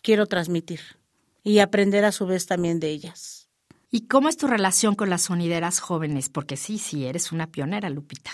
quiero 0.02 0.26
transmitir 0.26 0.80
y 1.42 1.58
aprender 1.58 2.04
a 2.04 2.12
su 2.12 2.26
vez 2.26 2.46
también 2.46 2.80
de 2.80 2.88
ellas. 2.88 3.48
¿Y 3.90 4.08
cómo 4.08 4.28
es 4.28 4.36
tu 4.36 4.48
relación 4.48 4.96
con 4.96 5.08
las 5.10 5.22
sonideras 5.22 5.78
jóvenes? 5.78 6.28
Porque 6.28 6.56
sí, 6.56 6.78
sí, 6.78 7.06
eres 7.06 7.30
una 7.30 7.46
pionera, 7.46 7.90
Lupita. 7.90 8.32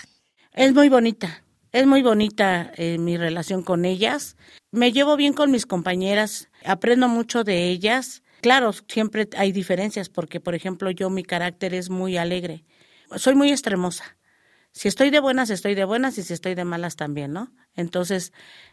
Es 0.53 0.73
muy 0.73 0.89
bonita, 0.89 1.43
es 1.71 1.85
muy 1.85 2.01
bonita 2.01 2.71
eh, 2.75 2.97
mi 2.97 3.15
relación 3.15 3.61
con 3.61 3.85
ellas. 3.85 4.35
Me 4.71 4.91
llevo 4.91 5.15
bien 5.17 5.33
con 5.33 5.51
mis 5.51 5.65
compañeras, 5.65 6.49
aprendo 6.65 7.07
mucho 7.07 7.43
de 7.43 7.69
ellas. 7.69 8.23
Claro, 8.41 8.73
siempre 8.87 9.29
hay 9.37 9.51
diferencias 9.51 10.09
porque, 10.09 10.39
por 10.39 10.55
ejemplo, 10.55 10.91
yo 10.91 11.09
mi 11.09 11.23
carácter 11.23 11.73
es 11.73 11.89
muy 11.89 12.17
alegre. 12.17 12.65
Soy 13.15 13.35
muy 13.35 13.51
extremosa. 13.51 14.17
Si 14.73 14.87
estoy 14.87 15.09
de 15.09 15.19
buenas, 15.19 15.49
estoy 15.49 15.75
de 15.75 15.83
buenas 15.83 16.17
y 16.17 16.23
si 16.23 16.33
estoy 16.33 16.55
de 16.55 16.63
malas 16.63 16.95
también, 16.95 17.33
¿no? 17.33 17.51
Entonces, 17.75 18.31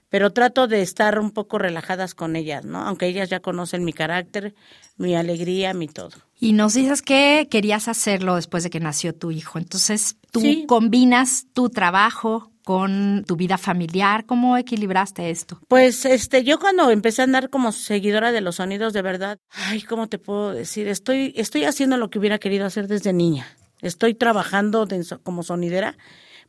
pero 0.08 0.32
trato 0.32 0.68
de 0.68 0.80
estar 0.80 1.18
un 1.18 1.32
poco 1.32 1.58
relajadas 1.58 2.14
con 2.14 2.36
ellas, 2.36 2.64
¿no? 2.64 2.78
Aunque 2.78 3.06
ellas 3.06 3.28
ya 3.28 3.40
conocen 3.40 3.84
mi 3.84 3.92
carácter, 3.92 4.54
mi 4.96 5.16
alegría, 5.16 5.74
mi 5.74 5.88
todo. 5.88 6.16
Y 6.38 6.52
nos 6.52 6.74
dices 6.74 7.02
que 7.02 7.48
querías 7.50 7.88
hacerlo 7.88 8.36
después 8.36 8.62
de 8.62 8.70
que 8.70 8.78
nació 8.78 9.12
tu 9.12 9.32
hijo. 9.32 9.58
Entonces, 9.58 10.16
tú 10.30 10.40
combinas 10.66 11.46
tu 11.52 11.68
trabajo 11.68 12.52
con 12.68 13.24
tu 13.26 13.34
vida 13.36 13.56
familiar. 13.56 14.26
¿Cómo 14.26 14.58
equilibraste 14.58 15.30
esto? 15.30 15.58
Pues 15.68 16.04
este, 16.04 16.44
yo 16.44 16.58
cuando 16.58 16.90
empecé 16.90 17.22
a 17.22 17.24
andar 17.24 17.48
como 17.48 17.72
seguidora 17.72 18.30
de 18.30 18.42
los 18.42 18.56
sonidos 18.56 18.92
de 18.92 19.00
verdad, 19.00 19.38
ay, 19.48 19.80
¿cómo 19.80 20.06
te 20.06 20.18
puedo 20.18 20.52
decir? 20.52 20.86
Estoy, 20.86 21.32
estoy 21.34 21.64
haciendo 21.64 21.96
lo 21.96 22.10
que 22.10 22.18
hubiera 22.18 22.36
querido 22.36 22.66
hacer 22.66 22.86
desde 22.86 23.14
niña. 23.14 23.46
Estoy 23.80 24.12
trabajando 24.12 24.86
como 25.22 25.42
sonidera, 25.44 25.96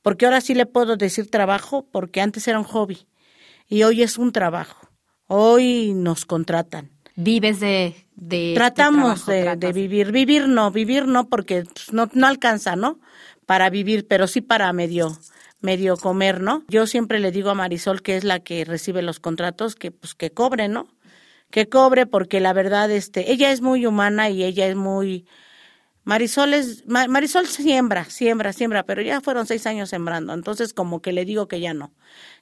porque 0.01 0.25
ahora 0.25 0.41
sí 0.41 0.55
le 0.55 0.65
puedo 0.65 0.97
decir 0.97 1.31
trabajo, 1.31 1.87
porque 1.89 2.19
antes 2.19 2.45
era 2.49 2.59
un 2.59 2.65
hobby 2.65 3.07
y 3.69 3.83
hoy 3.83 4.03
es 4.03 4.17
un 4.17 4.33
trabajo. 4.33 4.89
Hoy 5.27 5.93
nos 5.93 6.25
contratan. 6.25 6.91
Vives 7.15 7.61
de... 7.61 7.95
de 8.15 8.51
Tratamos 8.55 9.25
de, 9.25 9.55
de, 9.55 9.71
vivir. 9.71 10.11
Vivir 10.11 10.49
no, 10.49 10.69
vivir 10.69 11.07
no, 11.07 11.29
porque 11.29 11.63
no, 11.93 12.09
no 12.11 12.27
alcanza, 12.27 12.75
¿no? 12.75 12.99
Para 13.45 13.69
vivir, 13.69 14.05
pero 14.05 14.27
sí 14.27 14.41
para 14.41 14.73
medio 14.73 15.17
medio 15.61 15.97
comer, 15.97 16.41
¿no? 16.41 16.63
Yo 16.67 16.87
siempre 16.87 17.19
le 17.19 17.31
digo 17.31 17.49
a 17.49 17.55
Marisol, 17.55 18.01
que 18.01 18.15
es 18.17 18.23
la 18.23 18.39
que 18.39 18.65
recibe 18.65 19.01
los 19.01 19.19
contratos, 19.19 19.75
que 19.75 19.91
pues 19.91 20.15
que 20.15 20.31
cobre, 20.31 20.67
¿no? 20.67 20.87
Que 21.51 21.67
cobre 21.67 22.05
porque 22.05 22.39
la 22.39 22.53
verdad 22.53 22.91
este 22.91 23.31
ella 23.31 23.51
es 23.51 23.61
muy 23.61 23.85
humana 23.85 24.29
y 24.29 24.43
ella 24.43 24.67
es 24.67 24.75
muy 24.75 25.25
Marisol 26.09 26.55
es, 26.55 26.85
Marisol 26.87 27.45
siembra, 27.45 28.05
siembra, 28.05 28.51
siembra, 28.51 28.83
pero 28.83 29.01
ya 29.03 29.21
fueron 29.21 29.45
seis 29.45 29.67
años 29.67 29.89
sembrando, 29.89 30.33
entonces 30.33 30.73
como 30.73 31.01
que 31.03 31.13
le 31.13 31.23
digo 31.23 31.47
que 31.47 31.59
ya 31.59 31.75
no. 31.75 31.93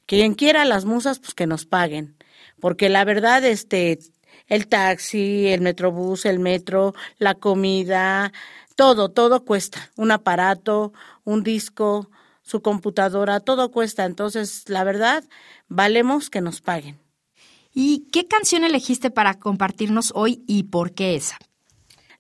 Quien 0.06 0.36
quiera 0.36 0.64
las 0.64 0.86
musas, 0.86 1.20
pues 1.20 1.34
que 1.34 1.48
nos 1.48 1.66
paguen, 1.66 2.16
porque 2.62 2.88
la 2.88 3.04
verdad, 3.04 3.44
este, 3.44 4.00
el 4.48 4.68
taxi, 4.68 5.48
el 5.48 5.60
metrobús, 5.60 6.26
el 6.26 6.40
metro, 6.40 6.94
la 7.18 7.36
comida, 7.36 8.32
todo, 8.78 9.10
todo 9.10 9.44
cuesta, 9.44 9.92
un 9.98 10.12
aparato, 10.12 10.94
un 11.26 11.44
disco, 11.44 12.10
su 12.48 12.62
computadora, 12.62 13.42
todo 13.42 13.72
cuesta, 13.72 14.06
entonces 14.06 14.70
la 14.70 14.86
verdad, 14.86 15.24
valemos 15.68 16.30
que 16.30 16.40
nos 16.40 16.62
paguen. 16.62 16.98
¿Y 17.74 18.08
qué 18.10 18.26
canción 18.26 18.64
elegiste 18.64 19.12
para 19.12 19.38
compartirnos 19.38 20.14
hoy 20.16 20.44
y 20.48 20.64
por 20.64 20.94
qué 20.94 21.16
esa? 21.16 21.38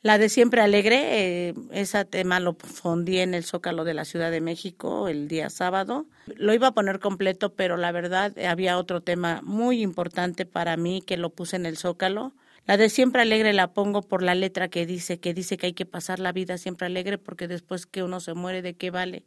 La 0.01 0.17
de 0.17 0.27
Siempre 0.27 0.61
Alegre, 0.61 1.47
eh, 1.47 1.53
ese 1.71 2.03
tema 2.03 2.41
lo 2.41 2.55
fundí 2.55 3.19
en 3.19 3.33
el 3.33 3.45
Zócalo 3.45 3.85
de 3.85 3.93
la 3.93 4.03
Ciudad 4.03 4.29
de 4.29 4.41
México 4.41 5.07
el 5.07 5.29
día 5.29 5.49
sábado. 5.49 6.05
Lo 6.35 6.53
iba 6.53 6.67
a 6.67 6.73
poner 6.73 6.99
completo, 6.99 7.53
pero 7.55 7.77
la 7.77 7.93
verdad 7.93 8.37
había 8.37 8.77
otro 8.77 9.01
tema 9.01 9.39
muy 9.43 9.81
importante 9.81 10.45
para 10.45 10.75
mí 10.75 11.01
que 11.01 11.15
lo 11.15 11.29
puse 11.29 11.55
en 11.55 11.65
el 11.65 11.77
Zócalo. 11.77 12.33
La 12.65 12.75
de 12.75 12.89
Siempre 12.89 13.21
Alegre 13.21 13.53
la 13.53 13.71
pongo 13.71 14.01
por 14.01 14.21
la 14.21 14.35
letra 14.35 14.67
que 14.67 14.85
dice, 14.85 15.21
que 15.21 15.33
dice 15.33 15.57
que 15.57 15.67
hay 15.67 15.73
que 15.73 15.85
pasar 15.85 16.19
la 16.19 16.33
vida 16.33 16.57
siempre 16.57 16.87
alegre 16.87 17.17
porque 17.17 17.47
después 17.47 17.85
que 17.85 18.03
uno 18.03 18.19
se 18.19 18.33
muere, 18.33 18.61
¿de 18.61 18.75
qué 18.75 18.91
vale? 18.91 19.25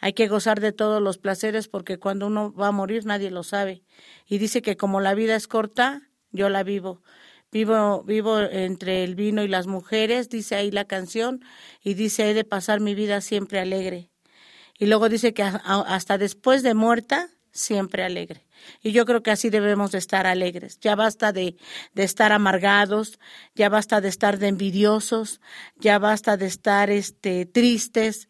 Hay 0.00 0.12
que 0.12 0.28
gozar 0.28 0.60
de 0.60 0.72
todos 0.72 1.00
los 1.00 1.18
placeres 1.18 1.68
porque 1.68 1.98
cuando 1.98 2.26
uno 2.26 2.52
va 2.52 2.68
a 2.68 2.72
morir 2.72 3.06
nadie 3.06 3.30
lo 3.30 3.42
sabe. 3.42 3.82
Y 4.26 4.38
dice 4.38 4.62
que 4.62 4.76
como 4.76 5.00
la 5.00 5.14
vida 5.14 5.36
es 5.36 5.48
corta, 5.48 6.10
yo 6.30 6.48
la 6.48 6.62
vivo. 6.62 7.02
Vivo, 7.52 8.02
vivo 8.02 8.40
entre 8.40 9.04
el 9.04 9.14
vino 9.14 9.44
y 9.44 9.48
las 9.48 9.66
mujeres, 9.66 10.28
dice 10.28 10.56
ahí 10.56 10.72
la 10.72 10.86
canción, 10.86 11.44
y 11.82 11.94
dice, 11.94 12.28
he 12.28 12.34
de 12.34 12.42
pasar 12.42 12.80
mi 12.80 12.96
vida 12.96 13.20
siempre 13.20 13.60
alegre. 13.60 14.10
Y 14.76 14.86
luego 14.86 15.08
dice 15.08 15.34
que 15.34 15.44
hasta 15.44 16.18
después 16.18 16.64
de 16.64 16.74
muerta, 16.74 17.30
siempre 17.54 18.02
alegre. 18.02 18.44
Y 18.82 18.92
yo 18.92 19.06
creo 19.06 19.22
que 19.22 19.30
así 19.30 19.48
debemos 19.48 19.92
de 19.92 19.98
estar 19.98 20.26
alegres. 20.26 20.78
Ya 20.80 20.96
basta 20.96 21.32
de, 21.32 21.56
de 21.94 22.02
estar 22.02 22.32
amargados, 22.32 23.20
ya 23.54 23.68
basta 23.68 24.00
de 24.00 24.08
estar 24.08 24.38
de 24.38 24.48
envidiosos, 24.48 25.40
ya 25.78 25.98
basta 25.98 26.36
de 26.36 26.46
estar 26.46 26.90
este, 26.90 27.46
tristes, 27.46 28.28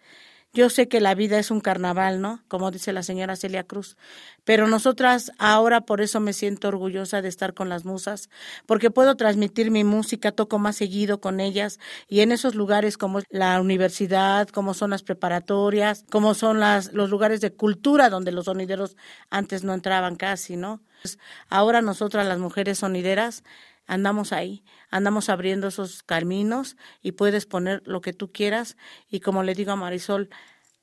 yo 0.55 0.71
sé 0.71 0.88
que 0.88 1.01
la 1.01 1.14
vida 1.14 1.38
es 1.38 1.51
un 1.51 1.61
carnaval, 1.61 2.21
¿no? 2.21 2.43
Como 2.49 2.71
dice 2.71 2.93
la 2.93 3.03
señora 3.03 3.35
Celia 3.35 3.64
Cruz. 3.64 3.97
Pero 4.45 4.69
nosotras 4.69 5.33
ahora 5.38 5.83
por 5.83 6.01
eso 6.01 6.21
me 6.21 6.33
siento 6.33 6.69
orgullosa 6.69 7.21
de 7.23 7.29
estar 7.29 7.55
con 7.55 7.69
las 7.69 7.85
musas, 7.85 8.31
porque 8.64 8.90
puedo 8.90 9.17
transmitir 9.17 9.71
mi 9.71 9.83
música, 9.83 10.33
toco 10.33 10.59
más 10.59 10.77
seguido 10.77 11.21
con 11.21 11.40
ellas 11.40 11.81
y 12.09 12.21
en 12.21 12.31
esos 12.31 12.55
lugares 12.55 12.97
como 12.97 13.21
la 13.31 13.61
universidad, 13.61 14.49
como 14.49 14.75
son 14.75 14.90
las 14.90 15.03
preparatorias, 15.03 16.05
como 16.11 16.35
son 16.35 16.61
las, 16.61 16.93
los 16.93 17.11
lugares 17.11 17.40
de 17.40 17.53
cultura 17.53 18.09
donde 18.09 18.33
los 18.33 18.45
sonideros 18.45 18.97
antes 19.31 19.64
no 19.64 19.75
entraban 19.75 20.17
casi, 20.17 20.57
¿no? 20.57 20.81
ahora 21.51 21.83
nosotras 21.83 22.27
las 22.27 22.38
mujeres 22.38 22.79
sonideras 22.79 23.45
andamos 23.87 24.33
ahí, 24.33 24.64
andamos 24.90 25.29
abriendo 25.29 25.68
esos 25.68 26.03
caminos 26.03 26.77
y 27.03 27.12
puedes 27.12 27.47
poner 27.47 27.83
lo 27.85 28.01
que 28.01 28.12
tú 28.12 28.33
quieras 28.33 28.77
y 29.11 29.20
como 29.20 29.42
le 29.42 29.55
digo 29.55 29.73
a 29.73 29.77
Marisol, 29.77 30.31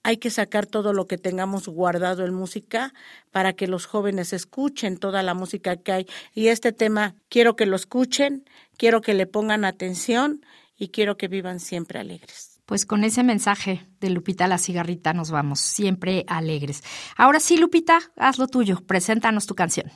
hay 0.03 0.17
que 0.17 0.29
sacar 0.29 0.65
todo 0.65 0.93
lo 0.93 1.07
que 1.07 1.17
tengamos 1.17 1.67
guardado 1.67 2.25
en 2.25 2.33
música 2.33 2.93
para 3.31 3.53
que 3.53 3.67
los 3.67 3.85
jóvenes 3.85 4.33
escuchen 4.33 4.97
toda 4.97 5.21
la 5.21 5.33
música 5.33 5.77
que 5.77 5.91
hay. 5.91 6.07
Y 6.33 6.47
este 6.47 6.71
tema 6.71 7.15
quiero 7.29 7.55
que 7.55 7.67
lo 7.67 7.75
escuchen, 7.75 8.45
quiero 8.77 9.01
que 9.01 9.13
le 9.13 9.27
pongan 9.27 9.63
atención 9.63 10.43
y 10.75 10.89
quiero 10.89 11.17
que 11.17 11.27
vivan 11.27 11.59
siempre 11.59 11.99
alegres. 11.99 12.50
Pues 12.71 12.85
con 12.85 13.03
ese 13.03 13.21
mensaje 13.21 13.85
de 13.99 14.09
Lupita 14.09 14.47
la 14.47 14.57
cigarrita 14.57 15.11
nos 15.11 15.29
vamos, 15.29 15.59
siempre 15.59 16.23
alegres. 16.29 16.85
Ahora 17.17 17.41
sí, 17.41 17.57
Lupita, 17.57 17.99
haz 18.15 18.37
lo 18.37 18.47
tuyo, 18.47 18.81
preséntanos 18.87 19.45
tu 19.45 19.55
canción. 19.55 19.91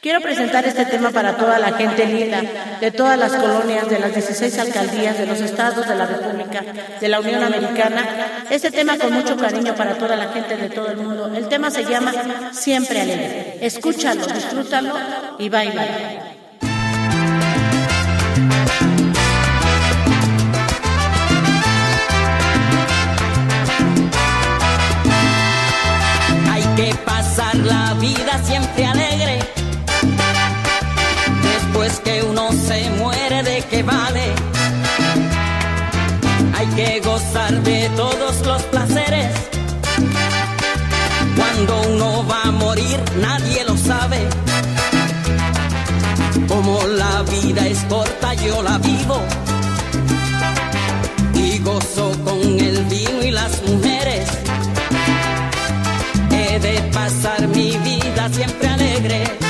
Quiero 0.00 0.22
presentar 0.22 0.64
este 0.64 0.86
tema 0.86 1.10
para 1.10 1.36
toda 1.36 1.58
la 1.58 1.72
gente 1.72 2.06
linda 2.06 2.40
de 2.80 2.90
todas 2.92 3.18
las 3.18 3.34
colonias, 3.34 3.90
de 3.90 3.98
las 3.98 4.14
16 4.14 4.58
alcaldías, 4.58 5.18
de 5.18 5.26
los 5.26 5.38
estados 5.42 5.86
de 5.86 5.94
la 5.94 6.06
República, 6.06 6.64
de 6.98 7.08
la 7.08 7.20
Unión 7.20 7.42
Americana. 7.42 8.46
Este 8.48 8.70
tema 8.70 8.96
con 8.96 9.12
mucho 9.12 9.36
cariño 9.36 9.74
para 9.74 9.98
toda 9.98 10.16
la 10.16 10.32
gente 10.32 10.56
de 10.56 10.70
todo 10.70 10.88
el 10.88 10.96
mundo. 10.96 11.26
El 11.26 11.46
tema 11.48 11.70
se 11.70 11.84
llama 11.84 12.54
Siempre 12.54 13.02
Alegre. 13.02 13.58
Escúchalo, 13.60 14.26
disfrútalo 14.26 14.94
y 15.38 15.50
baila. 15.50 15.82
Hay 15.82 16.33
la 27.64 27.94
vida 27.94 28.40
siempre 28.44 28.86
alegre 28.86 29.54
que 32.04 32.22
uno 32.22 32.50
se 32.52 32.90
muere, 32.90 33.42
¿de 33.42 33.62
qué 33.70 33.82
vale? 33.82 34.32
Hay 36.56 36.66
que 36.68 37.00
gozar 37.00 37.62
de 37.62 37.90
todos 37.96 38.46
los 38.46 38.62
placeres. 38.64 39.32
Cuando 41.36 41.82
uno 41.90 42.26
va 42.26 42.42
a 42.44 42.50
morir, 42.52 42.98
nadie 43.20 43.64
lo 43.64 43.76
sabe. 43.76 44.18
Como 46.48 46.82
la 46.86 47.22
vida 47.22 47.66
es 47.66 47.78
corta, 47.84 48.34
yo 48.34 48.62
la 48.62 48.78
vivo. 48.78 49.20
Y 51.34 51.58
gozo 51.58 52.12
con 52.24 52.40
el 52.40 52.84
vino 52.84 53.22
y 53.22 53.30
las 53.30 53.62
mujeres. 53.62 54.43
De 56.60 56.80
pasar 56.92 57.48
mi 57.48 57.76
vida 57.78 58.28
siempre 58.32 58.68
alegre 58.68 59.43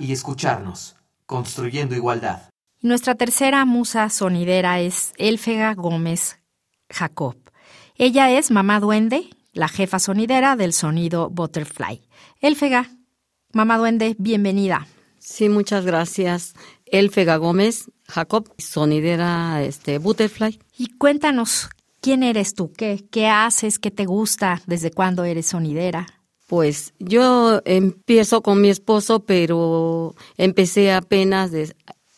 y 0.00 0.12
escucharnos. 0.12 0.96
Construyendo 1.26 1.94
igualdad. 1.94 2.48
Nuestra 2.80 3.14
tercera 3.14 3.64
musa 3.66 4.08
sonidera 4.08 4.80
es 4.80 5.12
Elfega 5.18 5.74
Gómez 5.74 6.40
Jacob. 6.88 7.36
Ella 7.94 8.30
es 8.30 8.50
mamá 8.50 8.80
duende, 8.80 9.28
la 9.52 9.68
jefa 9.68 9.98
sonidera 9.98 10.56
del 10.56 10.72
sonido 10.72 11.28
Butterfly. 11.28 12.00
Elfega, 12.40 12.90
mamá 13.52 13.76
duende, 13.76 14.16
bienvenida. 14.18 14.86
Sí, 15.18 15.50
muchas 15.50 15.84
gracias. 15.84 16.54
Elfega 16.86 17.36
Gómez 17.36 17.90
Jacob, 18.08 18.52
sonidera 18.56 19.62
este, 19.62 19.98
Butterfly. 19.98 20.58
Y 20.78 20.96
cuéntanos, 20.96 21.68
¿quién 22.00 22.22
eres 22.22 22.54
tú? 22.54 22.72
¿Qué, 22.72 23.06
qué 23.10 23.28
haces? 23.28 23.78
¿Qué 23.78 23.90
te 23.90 24.06
gusta? 24.06 24.62
¿Desde 24.66 24.90
cuándo 24.90 25.24
eres 25.24 25.46
sonidera? 25.46 26.19
Pues 26.50 26.94
yo 26.98 27.62
empiezo 27.64 28.42
con 28.42 28.60
mi 28.60 28.70
esposo, 28.70 29.20
pero 29.20 30.16
empecé 30.36 30.90
apenas 30.90 31.52
de 31.52 31.72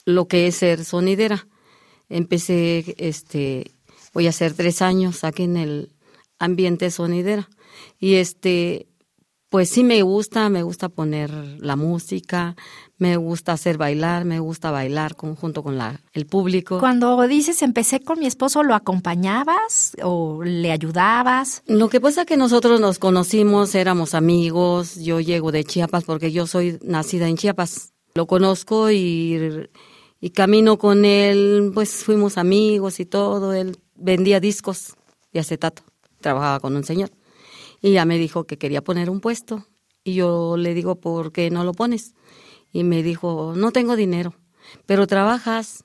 lo 0.07 0.27
que 0.27 0.47
es 0.47 0.55
ser 0.57 0.87
sonidera. 0.87 1.47
Empecé, 2.09 2.95
este, 2.97 3.73
voy 4.15 4.27
a 4.27 4.31
hacer 4.31 4.55
tres 4.55 4.81
años 4.81 5.23
aquí 5.23 5.43
en 5.43 5.59
el 5.59 5.93
ambiente 6.39 6.91
sonidera. 6.91 7.51
Y 7.99 8.15
este, 8.15 8.87
pues 9.51 9.69
sí 9.69 9.85
me 9.85 10.01
gusta, 10.01 10.49
me 10.49 10.63
gusta 10.63 10.89
poner 10.89 11.31
la 11.61 11.77
música, 11.77 12.57
me 13.03 13.17
gusta 13.17 13.53
hacer 13.53 13.77
bailar, 13.77 14.25
me 14.25 14.39
gusta 14.39 14.71
bailar 14.71 15.15
junto 15.15 15.63
con 15.63 15.77
la, 15.77 16.01
el 16.15 16.25
público. 16.27 16.79
Cuando 16.79 17.21
dices 17.27 17.61
empecé 17.63 18.01
con 18.01 18.19
mi 18.19 18.27
esposo, 18.27 18.63
¿lo 18.63 18.75
acompañabas 18.75 19.97
o 20.03 20.43
le 20.43 20.73
ayudabas? 20.73 21.63
Lo 21.67 21.89
que 21.89 22.01
pasa 22.01 22.23
es 22.23 22.27
que 22.27 22.37
nosotros 22.37 22.81
nos 22.81 22.99
conocimos, 22.99 23.75
éramos 23.75 24.15
amigos, 24.15 24.97
yo 24.97 25.21
llego 25.21 25.53
de 25.53 25.65
Chiapas 25.65 26.05
porque 26.05 26.33
yo 26.33 26.47
soy 26.47 26.79
nacida 26.83 27.29
en 27.29 27.37
Chiapas. 27.37 27.93
Lo 28.15 28.27
conozco 28.27 28.91
y 28.91 29.67
y 30.25 30.31
camino 30.31 30.79
con 30.79 31.05
él, 31.05 31.73
pues 31.75 32.05
fuimos 32.05 32.39
amigos 32.39 33.01
y 33.01 33.07
todo. 33.07 33.53
Él 33.55 33.77
vendía 33.97 34.39
discos 34.39 34.95
de 35.33 35.41
acetato, 35.41 35.83
trabajaba 36.21 36.61
con 36.61 36.77
un 36.77 36.85
señor. 36.85 37.11
Y 37.81 37.91
ya 37.91 38.05
me 38.05 38.19
dijo 38.19 38.45
que 38.45 38.57
quería 38.57 38.85
poner 38.85 39.11
un 39.11 39.21
puesto. 39.21 39.67
Y 40.05 40.15
yo 40.15 40.57
le 40.57 40.75
digo, 40.75 40.95
¿por 40.95 41.33
qué 41.33 41.51
no 41.51 41.65
lo 41.65 41.73
pones? 41.73 42.15
Y 42.73 42.85
me 42.85 43.03
dijo, 43.03 43.55
no 43.57 43.71
tengo 43.71 43.97
dinero, 43.97 44.35
pero 44.87 45.07
trabajas. 45.07 45.85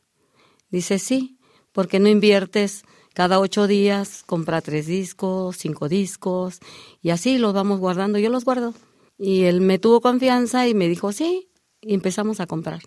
Dice, 0.69 0.99
sí, 0.99 1.37
porque 1.71 1.99
no 1.99 2.09
inviertes 2.09 2.83
cada 3.13 3.39
ocho 3.39 3.67
días, 3.67 4.23
compra 4.25 4.61
tres 4.61 4.87
discos, 4.87 5.57
cinco 5.57 5.89
discos, 5.89 6.59
y 7.01 7.09
así 7.09 7.37
los 7.37 7.53
vamos 7.53 7.79
guardando. 7.79 8.19
Yo 8.19 8.29
los 8.29 8.45
guardo. 8.45 8.73
Y 9.17 9.43
él 9.43 9.61
me 9.61 9.79
tuvo 9.79 10.01
confianza 10.01 10.67
y 10.67 10.73
me 10.73 10.87
dijo, 10.87 11.11
sí, 11.11 11.49
y 11.81 11.93
empezamos 11.93 12.39
a 12.39 12.47
comprar 12.47 12.81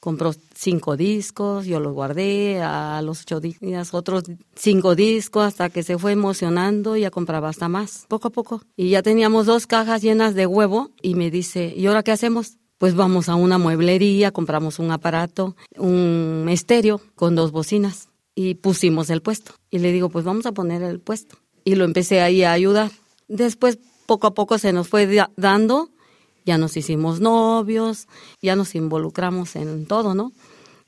compró 0.00 0.32
cinco 0.54 0.96
discos, 0.96 1.66
yo 1.66 1.80
los 1.80 1.92
guardé, 1.92 2.60
a 2.62 3.00
los 3.02 3.22
ocho 3.22 3.40
días 3.40 3.92
otros 3.94 4.24
cinco 4.54 4.94
discos 4.94 5.44
hasta 5.44 5.68
que 5.70 5.82
se 5.82 5.98
fue 5.98 6.12
emocionando 6.12 6.96
y 6.96 7.00
ya 7.00 7.10
compraba 7.10 7.48
hasta 7.48 7.68
más, 7.68 8.06
poco 8.08 8.28
a 8.28 8.30
poco. 8.30 8.62
Y 8.76 8.90
ya 8.90 9.02
teníamos 9.02 9.46
dos 9.46 9.66
cajas 9.66 10.02
llenas 10.02 10.34
de 10.34 10.46
huevo 10.46 10.92
y 11.02 11.14
me 11.14 11.30
dice, 11.30 11.72
¿y 11.76 11.86
ahora 11.86 12.02
qué 12.02 12.12
hacemos? 12.12 12.58
Pues 12.78 12.94
vamos 12.94 13.28
a 13.28 13.34
una 13.34 13.58
mueblería, 13.58 14.32
compramos 14.32 14.78
un 14.78 14.90
aparato, 14.90 15.56
un 15.76 16.46
estéreo 16.50 17.00
con 17.14 17.34
dos 17.34 17.52
bocinas 17.52 18.08
y 18.34 18.54
pusimos 18.54 19.10
el 19.10 19.22
puesto. 19.22 19.52
Y 19.70 19.78
le 19.78 19.92
digo, 19.92 20.10
pues 20.10 20.24
vamos 20.24 20.46
a 20.46 20.52
poner 20.52 20.82
el 20.82 21.00
puesto. 21.00 21.36
Y 21.64 21.74
lo 21.74 21.84
empecé 21.84 22.20
ahí 22.20 22.42
a 22.42 22.52
ayudar. 22.52 22.90
Después, 23.28 23.78
poco 24.06 24.26
a 24.26 24.34
poco 24.34 24.58
se 24.58 24.72
nos 24.72 24.88
fue 24.88 25.08
dando 25.36 25.90
ya 26.46 26.58
nos 26.58 26.76
hicimos 26.76 27.20
novios, 27.20 28.06
ya 28.40 28.54
nos 28.54 28.76
involucramos 28.76 29.56
en 29.56 29.84
todo, 29.86 30.14
¿no? 30.14 30.32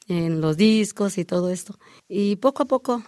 En 0.07 0.41
los 0.41 0.57
discos 0.57 1.19
y 1.19 1.25
todo 1.25 1.51
esto. 1.51 1.75
Y 2.09 2.37
poco 2.37 2.63
a 2.63 2.67
poco 2.67 3.03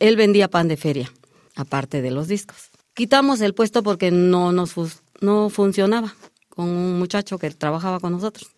él 0.00 0.16
vendía 0.16 0.50
pan 0.50 0.68
de 0.68 0.76
feria, 0.76 1.10
aparte 1.54 2.02
de 2.02 2.10
los 2.10 2.26
discos. 2.26 2.70
Quitamos 2.92 3.40
el 3.40 3.54
puesto 3.54 3.82
porque 3.82 4.10
no 4.10 4.52
nos 4.52 4.74
no 5.20 5.48
funcionaba 5.48 6.14
con 6.54 6.68
un 6.68 6.98
muchacho 6.98 7.38
que 7.38 7.50
trabajaba 7.50 8.00
con 8.00 8.12
nosotros. 8.12 8.50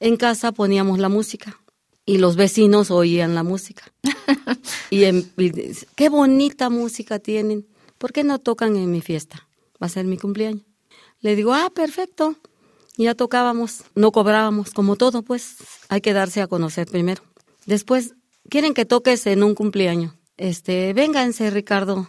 En 0.00 0.16
casa 0.16 0.52
poníamos 0.52 0.98
la 0.98 1.08
música 1.08 1.60
y 2.04 2.18
los 2.18 2.36
vecinos 2.36 2.90
oían 2.90 3.34
la 3.34 3.42
música. 3.42 3.84
y, 4.90 5.04
y 5.04 5.76
qué 5.94 6.08
bonita 6.08 6.70
música 6.70 7.18
tienen. 7.18 7.66
¿Por 7.98 8.12
qué 8.12 8.24
no 8.24 8.38
tocan 8.38 8.76
en 8.76 8.90
mi 8.90 9.00
fiesta? 9.00 9.48
Va 9.80 9.86
a 9.86 9.90
ser 9.90 10.06
mi 10.06 10.18
cumpleaños. 10.18 10.62
Le 11.20 11.36
digo, 11.36 11.54
ah, 11.54 11.70
perfecto 11.74 12.36
ya 12.96 13.14
tocábamos, 13.14 13.84
no 13.94 14.12
cobrábamos, 14.12 14.70
como 14.70 14.96
todo, 14.96 15.22
pues 15.22 15.56
hay 15.88 16.00
que 16.00 16.12
darse 16.12 16.42
a 16.42 16.46
conocer 16.46 16.86
primero. 16.86 17.22
Después, 17.66 18.14
quieren 18.48 18.74
que 18.74 18.84
toques 18.84 19.26
en 19.26 19.42
un 19.42 19.54
cumpleaños. 19.54 20.14
Este, 20.36 20.92
vénganse, 20.92 21.50
Ricardo. 21.50 22.08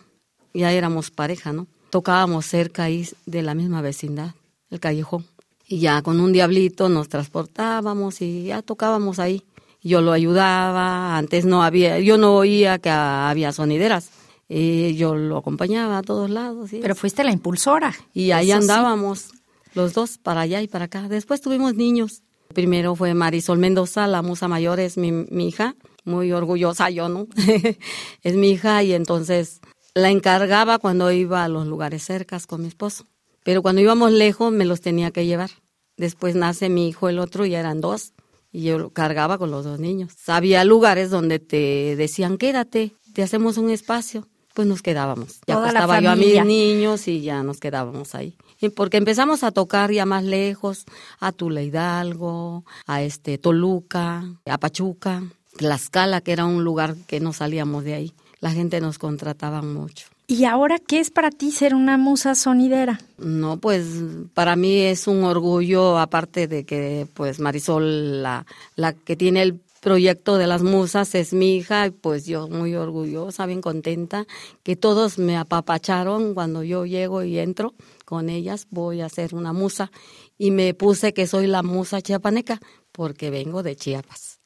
Ya 0.54 0.72
éramos 0.72 1.12
pareja, 1.12 1.54
¿no? 1.54 1.68
Tocábamos 1.90 2.46
cerca 2.46 2.84
ahí 2.84 3.08
de 3.26 3.44
la 3.44 3.54
misma 3.54 3.82
vecindad, 3.82 4.36
el 4.70 4.80
callejón. 4.80 5.26
Y 5.68 5.80
ya 5.80 6.02
con 6.02 6.20
un 6.20 6.34
diablito 6.34 6.90
nos 6.90 7.10
transportábamos 7.10 8.22
y 8.22 8.46
ya 8.46 8.62
tocábamos 8.62 9.20
ahí. 9.20 9.44
Yo 9.82 10.02
lo 10.02 10.12
ayudaba, 10.12 11.18
antes 11.18 11.46
no 11.46 11.64
había, 11.64 12.00
yo 12.00 12.18
no 12.18 12.36
oía 12.36 12.80
que 12.80 12.90
había 12.90 13.52
sonideras. 13.52 14.10
Y 14.48 14.96
yo 14.96 15.16
lo 15.16 15.38
acompañaba 15.38 15.98
a 15.98 16.04
todos 16.04 16.30
lados. 16.30 16.70
Pero 16.72 16.96
fuiste 16.96 17.24
la 17.24 17.32
impulsora. 17.32 17.94
Y 18.14 18.32
ahí 18.32 18.52
andábamos 18.52 19.32
los 19.74 19.94
dos 19.94 20.18
para 20.18 20.42
allá 20.42 20.62
y 20.62 20.68
para 20.68 20.86
acá. 20.86 21.08
Después 21.08 21.42
tuvimos 21.42 21.76
niños. 21.76 22.24
Primero 22.54 22.96
fue 22.96 23.14
Marisol 23.14 23.58
Mendoza, 23.58 24.06
la 24.08 24.22
musa 24.22 24.48
mayor, 24.48 24.80
es 24.80 24.98
mi, 24.98 25.12
mi 25.12 25.48
hija, 25.48 25.76
muy 26.06 26.32
orgullosa 26.32 26.90
yo, 26.90 27.10
¿no? 27.10 27.28
es 28.24 28.36
mi 28.36 28.52
hija 28.52 28.84
y 28.84 28.94
entonces 28.94 29.60
la 29.96 30.12
encargaba 30.12 30.78
cuando 30.78 31.12
iba 31.12 31.44
a 31.44 31.48
los 31.48 31.68
lugares 31.68 32.04
cercas 32.04 32.46
con 32.46 32.62
mi 32.62 32.68
esposo. 32.68 33.06
Pero 33.44 33.62
cuando 33.62 33.82
íbamos 33.82 34.12
lejos 34.12 34.52
me 34.52 34.66
los 34.66 34.82
tenía 34.82 35.12
que 35.12 35.26
llevar. 35.26 35.52
Después 35.98 36.36
nace 36.36 36.70
mi 36.70 36.88
hijo, 36.88 37.10
el 37.10 37.20
otro, 37.20 37.46
ya 37.46 37.60
eran 37.60 37.82
dos, 37.82 38.14
y 38.52 38.64
yo 38.64 38.80
lo 38.80 38.90
cargaba 38.90 39.38
con 39.38 39.52
los 39.52 39.64
dos 39.64 39.80
niños. 39.80 40.14
Había 40.28 40.64
lugares 40.64 41.10
donde 41.10 41.40
te 41.40 41.96
decían, 41.96 42.38
quédate, 42.38 42.96
te 43.14 43.24
hacemos 43.24 43.58
un 43.58 43.70
espacio. 43.70 44.28
Pues 44.56 44.68
nos 44.68 44.84
quedábamos. 44.84 45.40
Ya 45.48 45.66
estaba 45.66 46.00
yo 46.00 46.12
a 46.12 46.16
mis 46.16 46.46
niños 46.46 47.08
y 47.08 47.22
ya 47.22 47.42
nos 47.42 47.60
quedábamos 47.60 48.14
ahí 48.14 48.38
porque 48.70 48.98
empezamos 48.98 49.44
a 49.44 49.52
tocar 49.52 49.92
ya 49.92 50.06
más 50.06 50.24
lejos, 50.24 50.86
a 51.20 51.32
Tula 51.32 51.62
Hidalgo, 51.62 52.66
a 52.86 53.02
este 53.02 53.38
Toluca, 53.38 54.24
a 54.46 54.58
Pachuca, 54.58 55.24
Tlaxcala, 55.58 56.22
que 56.22 56.32
era 56.32 56.46
un 56.46 56.64
lugar 56.64 56.96
que 57.08 57.20
no 57.20 57.34
salíamos 57.34 57.84
de 57.84 57.94
ahí. 57.94 58.14
La 58.40 58.52
gente 58.52 58.82
nos 58.82 58.98
contrataba 58.98 59.62
mucho. 59.62 60.08
¿Y 60.26 60.46
ahora 60.46 60.80
qué 60.80 61.00
es 61.00 61.12
para 61.12 61.32
ti 61.32 61.52
ser 61.52 61.76
una 61.76 61.98
musa 61.98 62.34
sonidera? 62.34 63.00
No, 63.18 63.58
pues 63.58 63.86
para 64.34 64.56
mí 64.56 64.80
es 64.80 65.08
un 65.08 65.24
orgullo, 65.26 65.98
aparte 65.98 66.48
de 66.48 66.64
que 66.64 67.08
pues 67.14 67.40
Marisol, 67.40 68.24
la, 68.24 68.46
la 68.76 68.94
que 68.94 69.18
tiene 69.18 69.42
el 69.42 69.60
proyecto 69.82 70.38
de 70.38 70.48
las 70.48 70.64
musas 70.64 71.14
es 71.14 71.34
mi 71.34 71.58
hija 71.58 71.88
y 71.88 71.92
pues 71.92 72.26
yo 72.26 72.48
muy 72.48 72.74
orgullosa, 72.74 73.46
bien 73.46 73.60
contenta, 73.62 74.26
que 74.64 74.78
todos 74.78 75.20
me 75.20 75.36
apapacharon 75.36 76.34
cuando 76.34 76.64
yo 76.64 76.86
llego 76.86 77.24
y 77.24 77.38
entro 77.38 77.74
con 78.06 78.30
ellas, 78.30 78.68
voy 78.70 79.02
a 79.02 79.10
ser 79.10 79.36
una 79.36 79.52
musa. 79.52 79.92
Y 80.38 80.52
me 80.52 80.74
puse 80.74 81.14
que 81.14 81.28
soy 81.28 81.48
la 81.48 81.64
musa 81.64 82.02
chiapaneca 82.02 82.62
porque 82.94 83.30
vengo 83.30 83.62
de 83.62 83.76
Chiapas, 83.76 84.40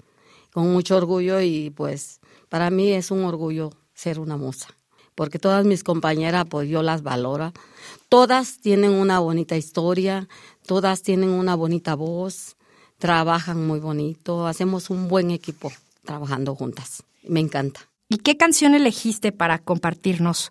con 0.52 0.74
mucho 0.74 0.98
orgullo 0.98 1.40
y 1.40 1.70
pues 1.70 2.20
para 2.50 2.72
mí 2.72 2.92
es 2.92 3.12
un 3.12 3.24
orgullo 3.26 3.72
ser 3.94 4.20
una 4.20 4.38
musa 4.38 4.70
porque 5.18 5.40
todas 5.40 5.66
mis 5.66 5.84
compañeras, 5.84 6.46
pues 6.48 6.70
yo 6.70 6.84
las 6.84 7.02
valoro. 7.02 7.52
Todas 8.08 8.60
tienen 8.60 8.92
una 8.92 9.18
bonita 9.18 9.58
historia, 9.58 10.28
todas 10.68 11.02
tienen 11.02 11.30
una 11.30 11.56
bonita 11.56 11.96
voz, 11.96 12.56
trabajan 13.00 13.66
muy 13.66 13.80
bonito, 13.80 14.46
hacemos 14.46 14.92
un 14.92 15.08
buen 15.08 15.32
equipo 15.32 15.72
trabajando 16.06 16.54
juntas. 16.54 17.02
Me 17.24 17.40
encanta. 17.40 17.80
¿Y 18.08 18.18
qué 18.18 18.38
canción 18.38 18.76
elegiste 18.76 19.32
para 19.32 19.58
compartirnos 19.58 20.50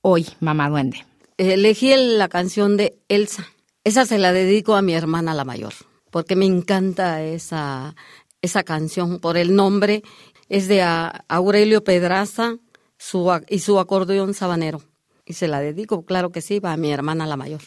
hoy, 0.00 0.26
Mamá 0.40 0.70
Duende? 0.70 1.04
Elegí 1.36 1.94
la 1.94 2.30
canción 2.30 2.78
de 2.78 2.98
Elsa. 3.08 3.46
Esa 3.84 4.06
se 4.06 4.16
la 4.16 4.32
dedico 4.32 4.76
a 4.76 4.82
mi 4.82 4.94
hermana 4.94 5.34
la 5.34 5.44
mayor, 5.44 5.74
porque 6.10 6.36
me 6.36 6.46
encanta 6.46 7.22
esa, 7.22 7.94
esa 8.40 8.62
canción 8.62 9.20
por 9.20 9.36
el 9.36 9.54
nombre. 9.54 10.02
Es 10.48 10.68
de 10.68 10.80
Aurelio 11.28 11.84
Pedraza 11.84 12.56
su, 12.98 13.30
y 13.48 13.58
su 13.60 13.78
acordeón 13.78 14.34
sabanero. 14.34 14.82
Y 15.24 15.32
se 15.34 15.48
la 15.48 15.60
dedico, 15.60 16.04
claro 16.04 16.30
que 16.30 16.40
sí, 16.40 16.60
va 16.60 16.72
a 16.72 16.76
mi 16.76 16.92
hermana 16.92 17.26
la 17.26 17.36
mayor. 17.36 17.60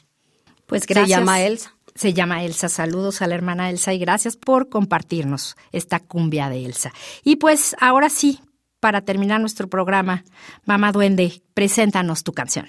Pues 0.65 0.85
gracias. 0.85 1.09
Se 1.09 1.15
llama 1.19 1.41
Elsa. 1.41 1.75
Se 1.95 2.13
llama 2.13 2.43
Elsa. 2.43 2.69
Saludos 2.69 3.21
a 3.21 3.27
la 3.27 3.35
hermana 3.35 3.69
Elsa 3.69 3.93
y 3.93 3.99
gracias 3.99 4.37
por 4.37 4.69
compartirnos 4.69 5.57
esta 5.71 5.99
cumbia 5.99 6.49
de 6.49 6.65
Elsa. 6.65 6.93
Y 7.23 7.35
pues 7.37 7.75
ahora 7.81 8.09
sí, 8.09 8.39
para 8.79 9.01
terminar 9.01 9.41
nuestro 9.41 9.67
programa, 9.67 10.23
Mamá 10.65 10.91
Duende, 10.91 11.41
preséntanos 11.53 12.23
tu 12.23 12.31
canción. 12.31 12.67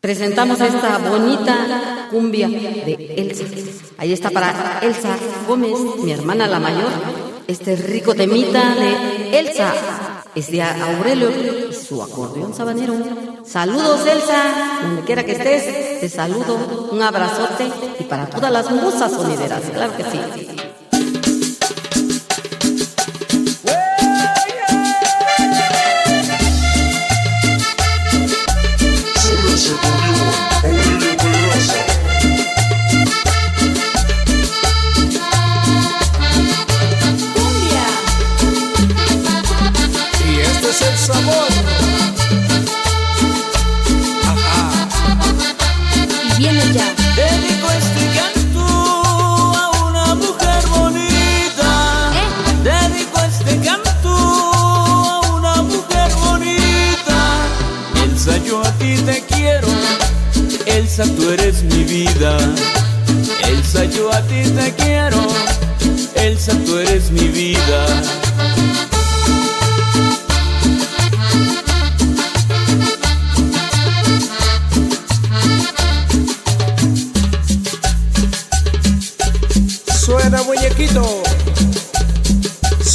presentamos 0.00 0.60
esta 0.60 0.98
bonita 0.98 2.08
cumbia 2.10 2.48
de 2.48 3.14
Elsa. 3.18 3.44
Ahí 3.98 4.12
está 4.12 4.30
para 4.30 4.80
Elsa 4.80 5.16
Gómez, 5.46 5.78
mi 6.02 6.10
hermana 6.12 6.46
la 6.46 6.58
mayor, 6.58 6.90
este 7.46 7.76
rico 7.76 8.14
temita 8.14 8.74
de 8.74 9.38
Elsa. 9.38 9.74
Es 10.34 10.50
de 10.50 10.62
Aurelio 10.62 11.72
su 11.72 12.02
acordeón 12.02 12.54
sabanero. 12.54 12.94
Saludos 13.44 14.06
Elsa, 14.06 14.80
donde 14.82 15.02
quiera 15.02 15.24
que 15.24 15.32
estés, 15.32 16.00
te 16.00 16.08
saludo, 16.08 16.88
un 16.90 17.02
abrazote 17.02 17.70
y 17.98 18.04
para 18.04 18.26
todas 18.26 18.50
las 18.50 18.70
musas 18.70 19.12
sonideras, 19.12 19.62
claro 19.74 19.96
que 19.96 20.04
sí. 20.04 20.61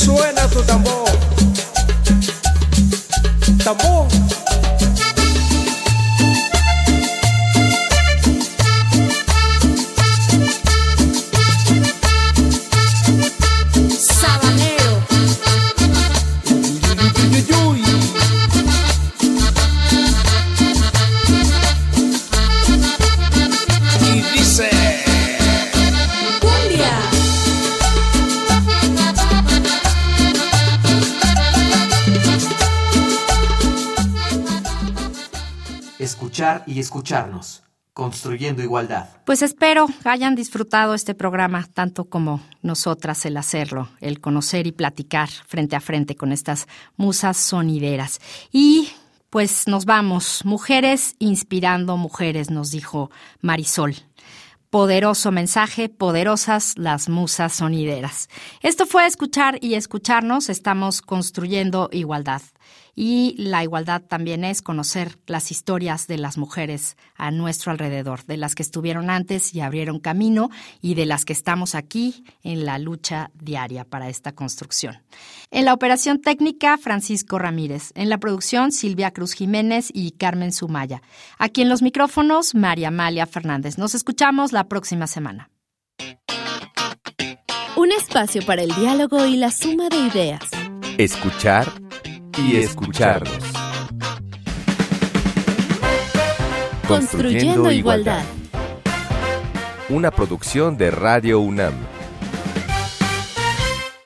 Suena 0.08 0.48
tu 0.48 0.64
tambor. 0.64 1.04
Tambor. 3.62 4.07
Y 36.68 36.80
escucharnos, 36.80 37.64
construyendo 37.94 38.62
igualdad. 38.62 39.08
Pues 39.26 39.42
espero 39.42 39.88
hayan 40.04 40.36
disfrutado 40.36 40.94
este 40.94 41.16
programa 41.16 41.66
tanto 41.74 42.06
como 42.06 42.42
nosotras 42.62 43.26
el 43.26 43.38
hacerlo, 43.38 43.90
el 44.02 44.20
conocer 44.20 44.68
y 44.68 44.72
platicar 44.72 45.30
frente 45.30 45.76
a 45.76 45.80
frente 45.80 46.16
con 46.16 46.32
estas 46.32 46.68
musas 46.98 47.38
sonideras. 47.38 48.20
Y 48.52 48.90
pues 49.30 49.68
nos 49.68 49.86
vamos, 49.86 50.46
mujeres 50.46 51.16
inspirando 51.20 51.98
mujeres, 51.98 52.52
nos 52.52 52.72
dijo 52.72 53.10
Marisol. 53.42 53.96
Poderoso 54.70 55.32
mensaje, 55.32 55.88
poderosas 55.88 56.74
las 56.78 57.08
musas 57.08 57.54
sonideras. 57.54 58.28
Esto 58.62 58.86
fue 58.86 59.06
escuchar 59.06 59.58
y 59.62 59.76
escucharnos, 59.76 60.50
estamos 60.50 61.02
construyendo 61.02 61.90
igualdad. 61.94 62.42
Y 63.00 63.36
la 63.38 63.62
igualdad 63.62 64.02
también 64.02 64.44
es 64.44 64.64
conocer 64.64 65.20
las 65.28 65.52
historias 65.52 66.08
de 66.08 66.18
las 66.18 66.36
mujeres 66.40 66.98
a 67.16 67.30
nuestro 67.30 67.72
alrededor, 67.72 68.26
de 68.26 68.38
las 68.38 68.56
que 68.56 68.64
estuvieron 68.64 69.12
antes 69.12 69.54
y 69.54 69.62
abrieron 69.62 70.00
camino 70.00 70.50
y 70.82 70.96
de 70.96 71.06
las 71.06 71.24
que 71.24 71.34
estamos 71.34 71.76
aquí 71.76 72.24
en 72.42 72.66
la 72.66 72.80
lucha 72.80 73.30
diaria 73.36 73.86
para 73.86 74.10
esta 74.10 74.32
construcción. 74.32 75.04
En 75.52 75.66
la 75.66 75.76
operación 75.76 76.22
técnica, 76.22 76.76
Francisco 76.80 77.38
Ramírez. 77.38 77.92
En 77.94 78.10
la 78.10 78.18
producción, 78.18 78.72
Silvia 78.72 79.12
Cruz 79.12 79.34
Jiménez 79.34 79.92
y 79.94 80.14
Carmen 80.14 80.52
Sumaya. 80.52 81.04
Aquí 81.38 81.62
en 81.62 81.70
los 81.70 81.84
micrófonos, 81.84 82.56
María 82.56 82.88
Amalia 82.88 83.28
Fernández. 83.28 83.78
Nos 83.78 83.94
escuchamos 83.94 84.54
la 84.54 84.64
próxima 84.64 85.06
semana. 85.06 85.52
Un 87.76 87.92
espacio 87.92 88.44
para 88.44 88.64
el 88.64 88.74
diálogo 88.74 89.24
y 89.28 89.36
la 89.36 89.52
suma 89.52 89.88
de 89.88 90.00
ideas. 90.00 90.42
Escuchar 90.98 91.87
y 92.38 92.58
escucharnos. 92.58 93.38
Construyendo 96.88 97.72
igualdad. 97.72 98.24
Una 99.90 100.12
producción 100.12 100.78
de 100.78 100.92
Radio 100.92 101.40
UNAM. 101.40 101.74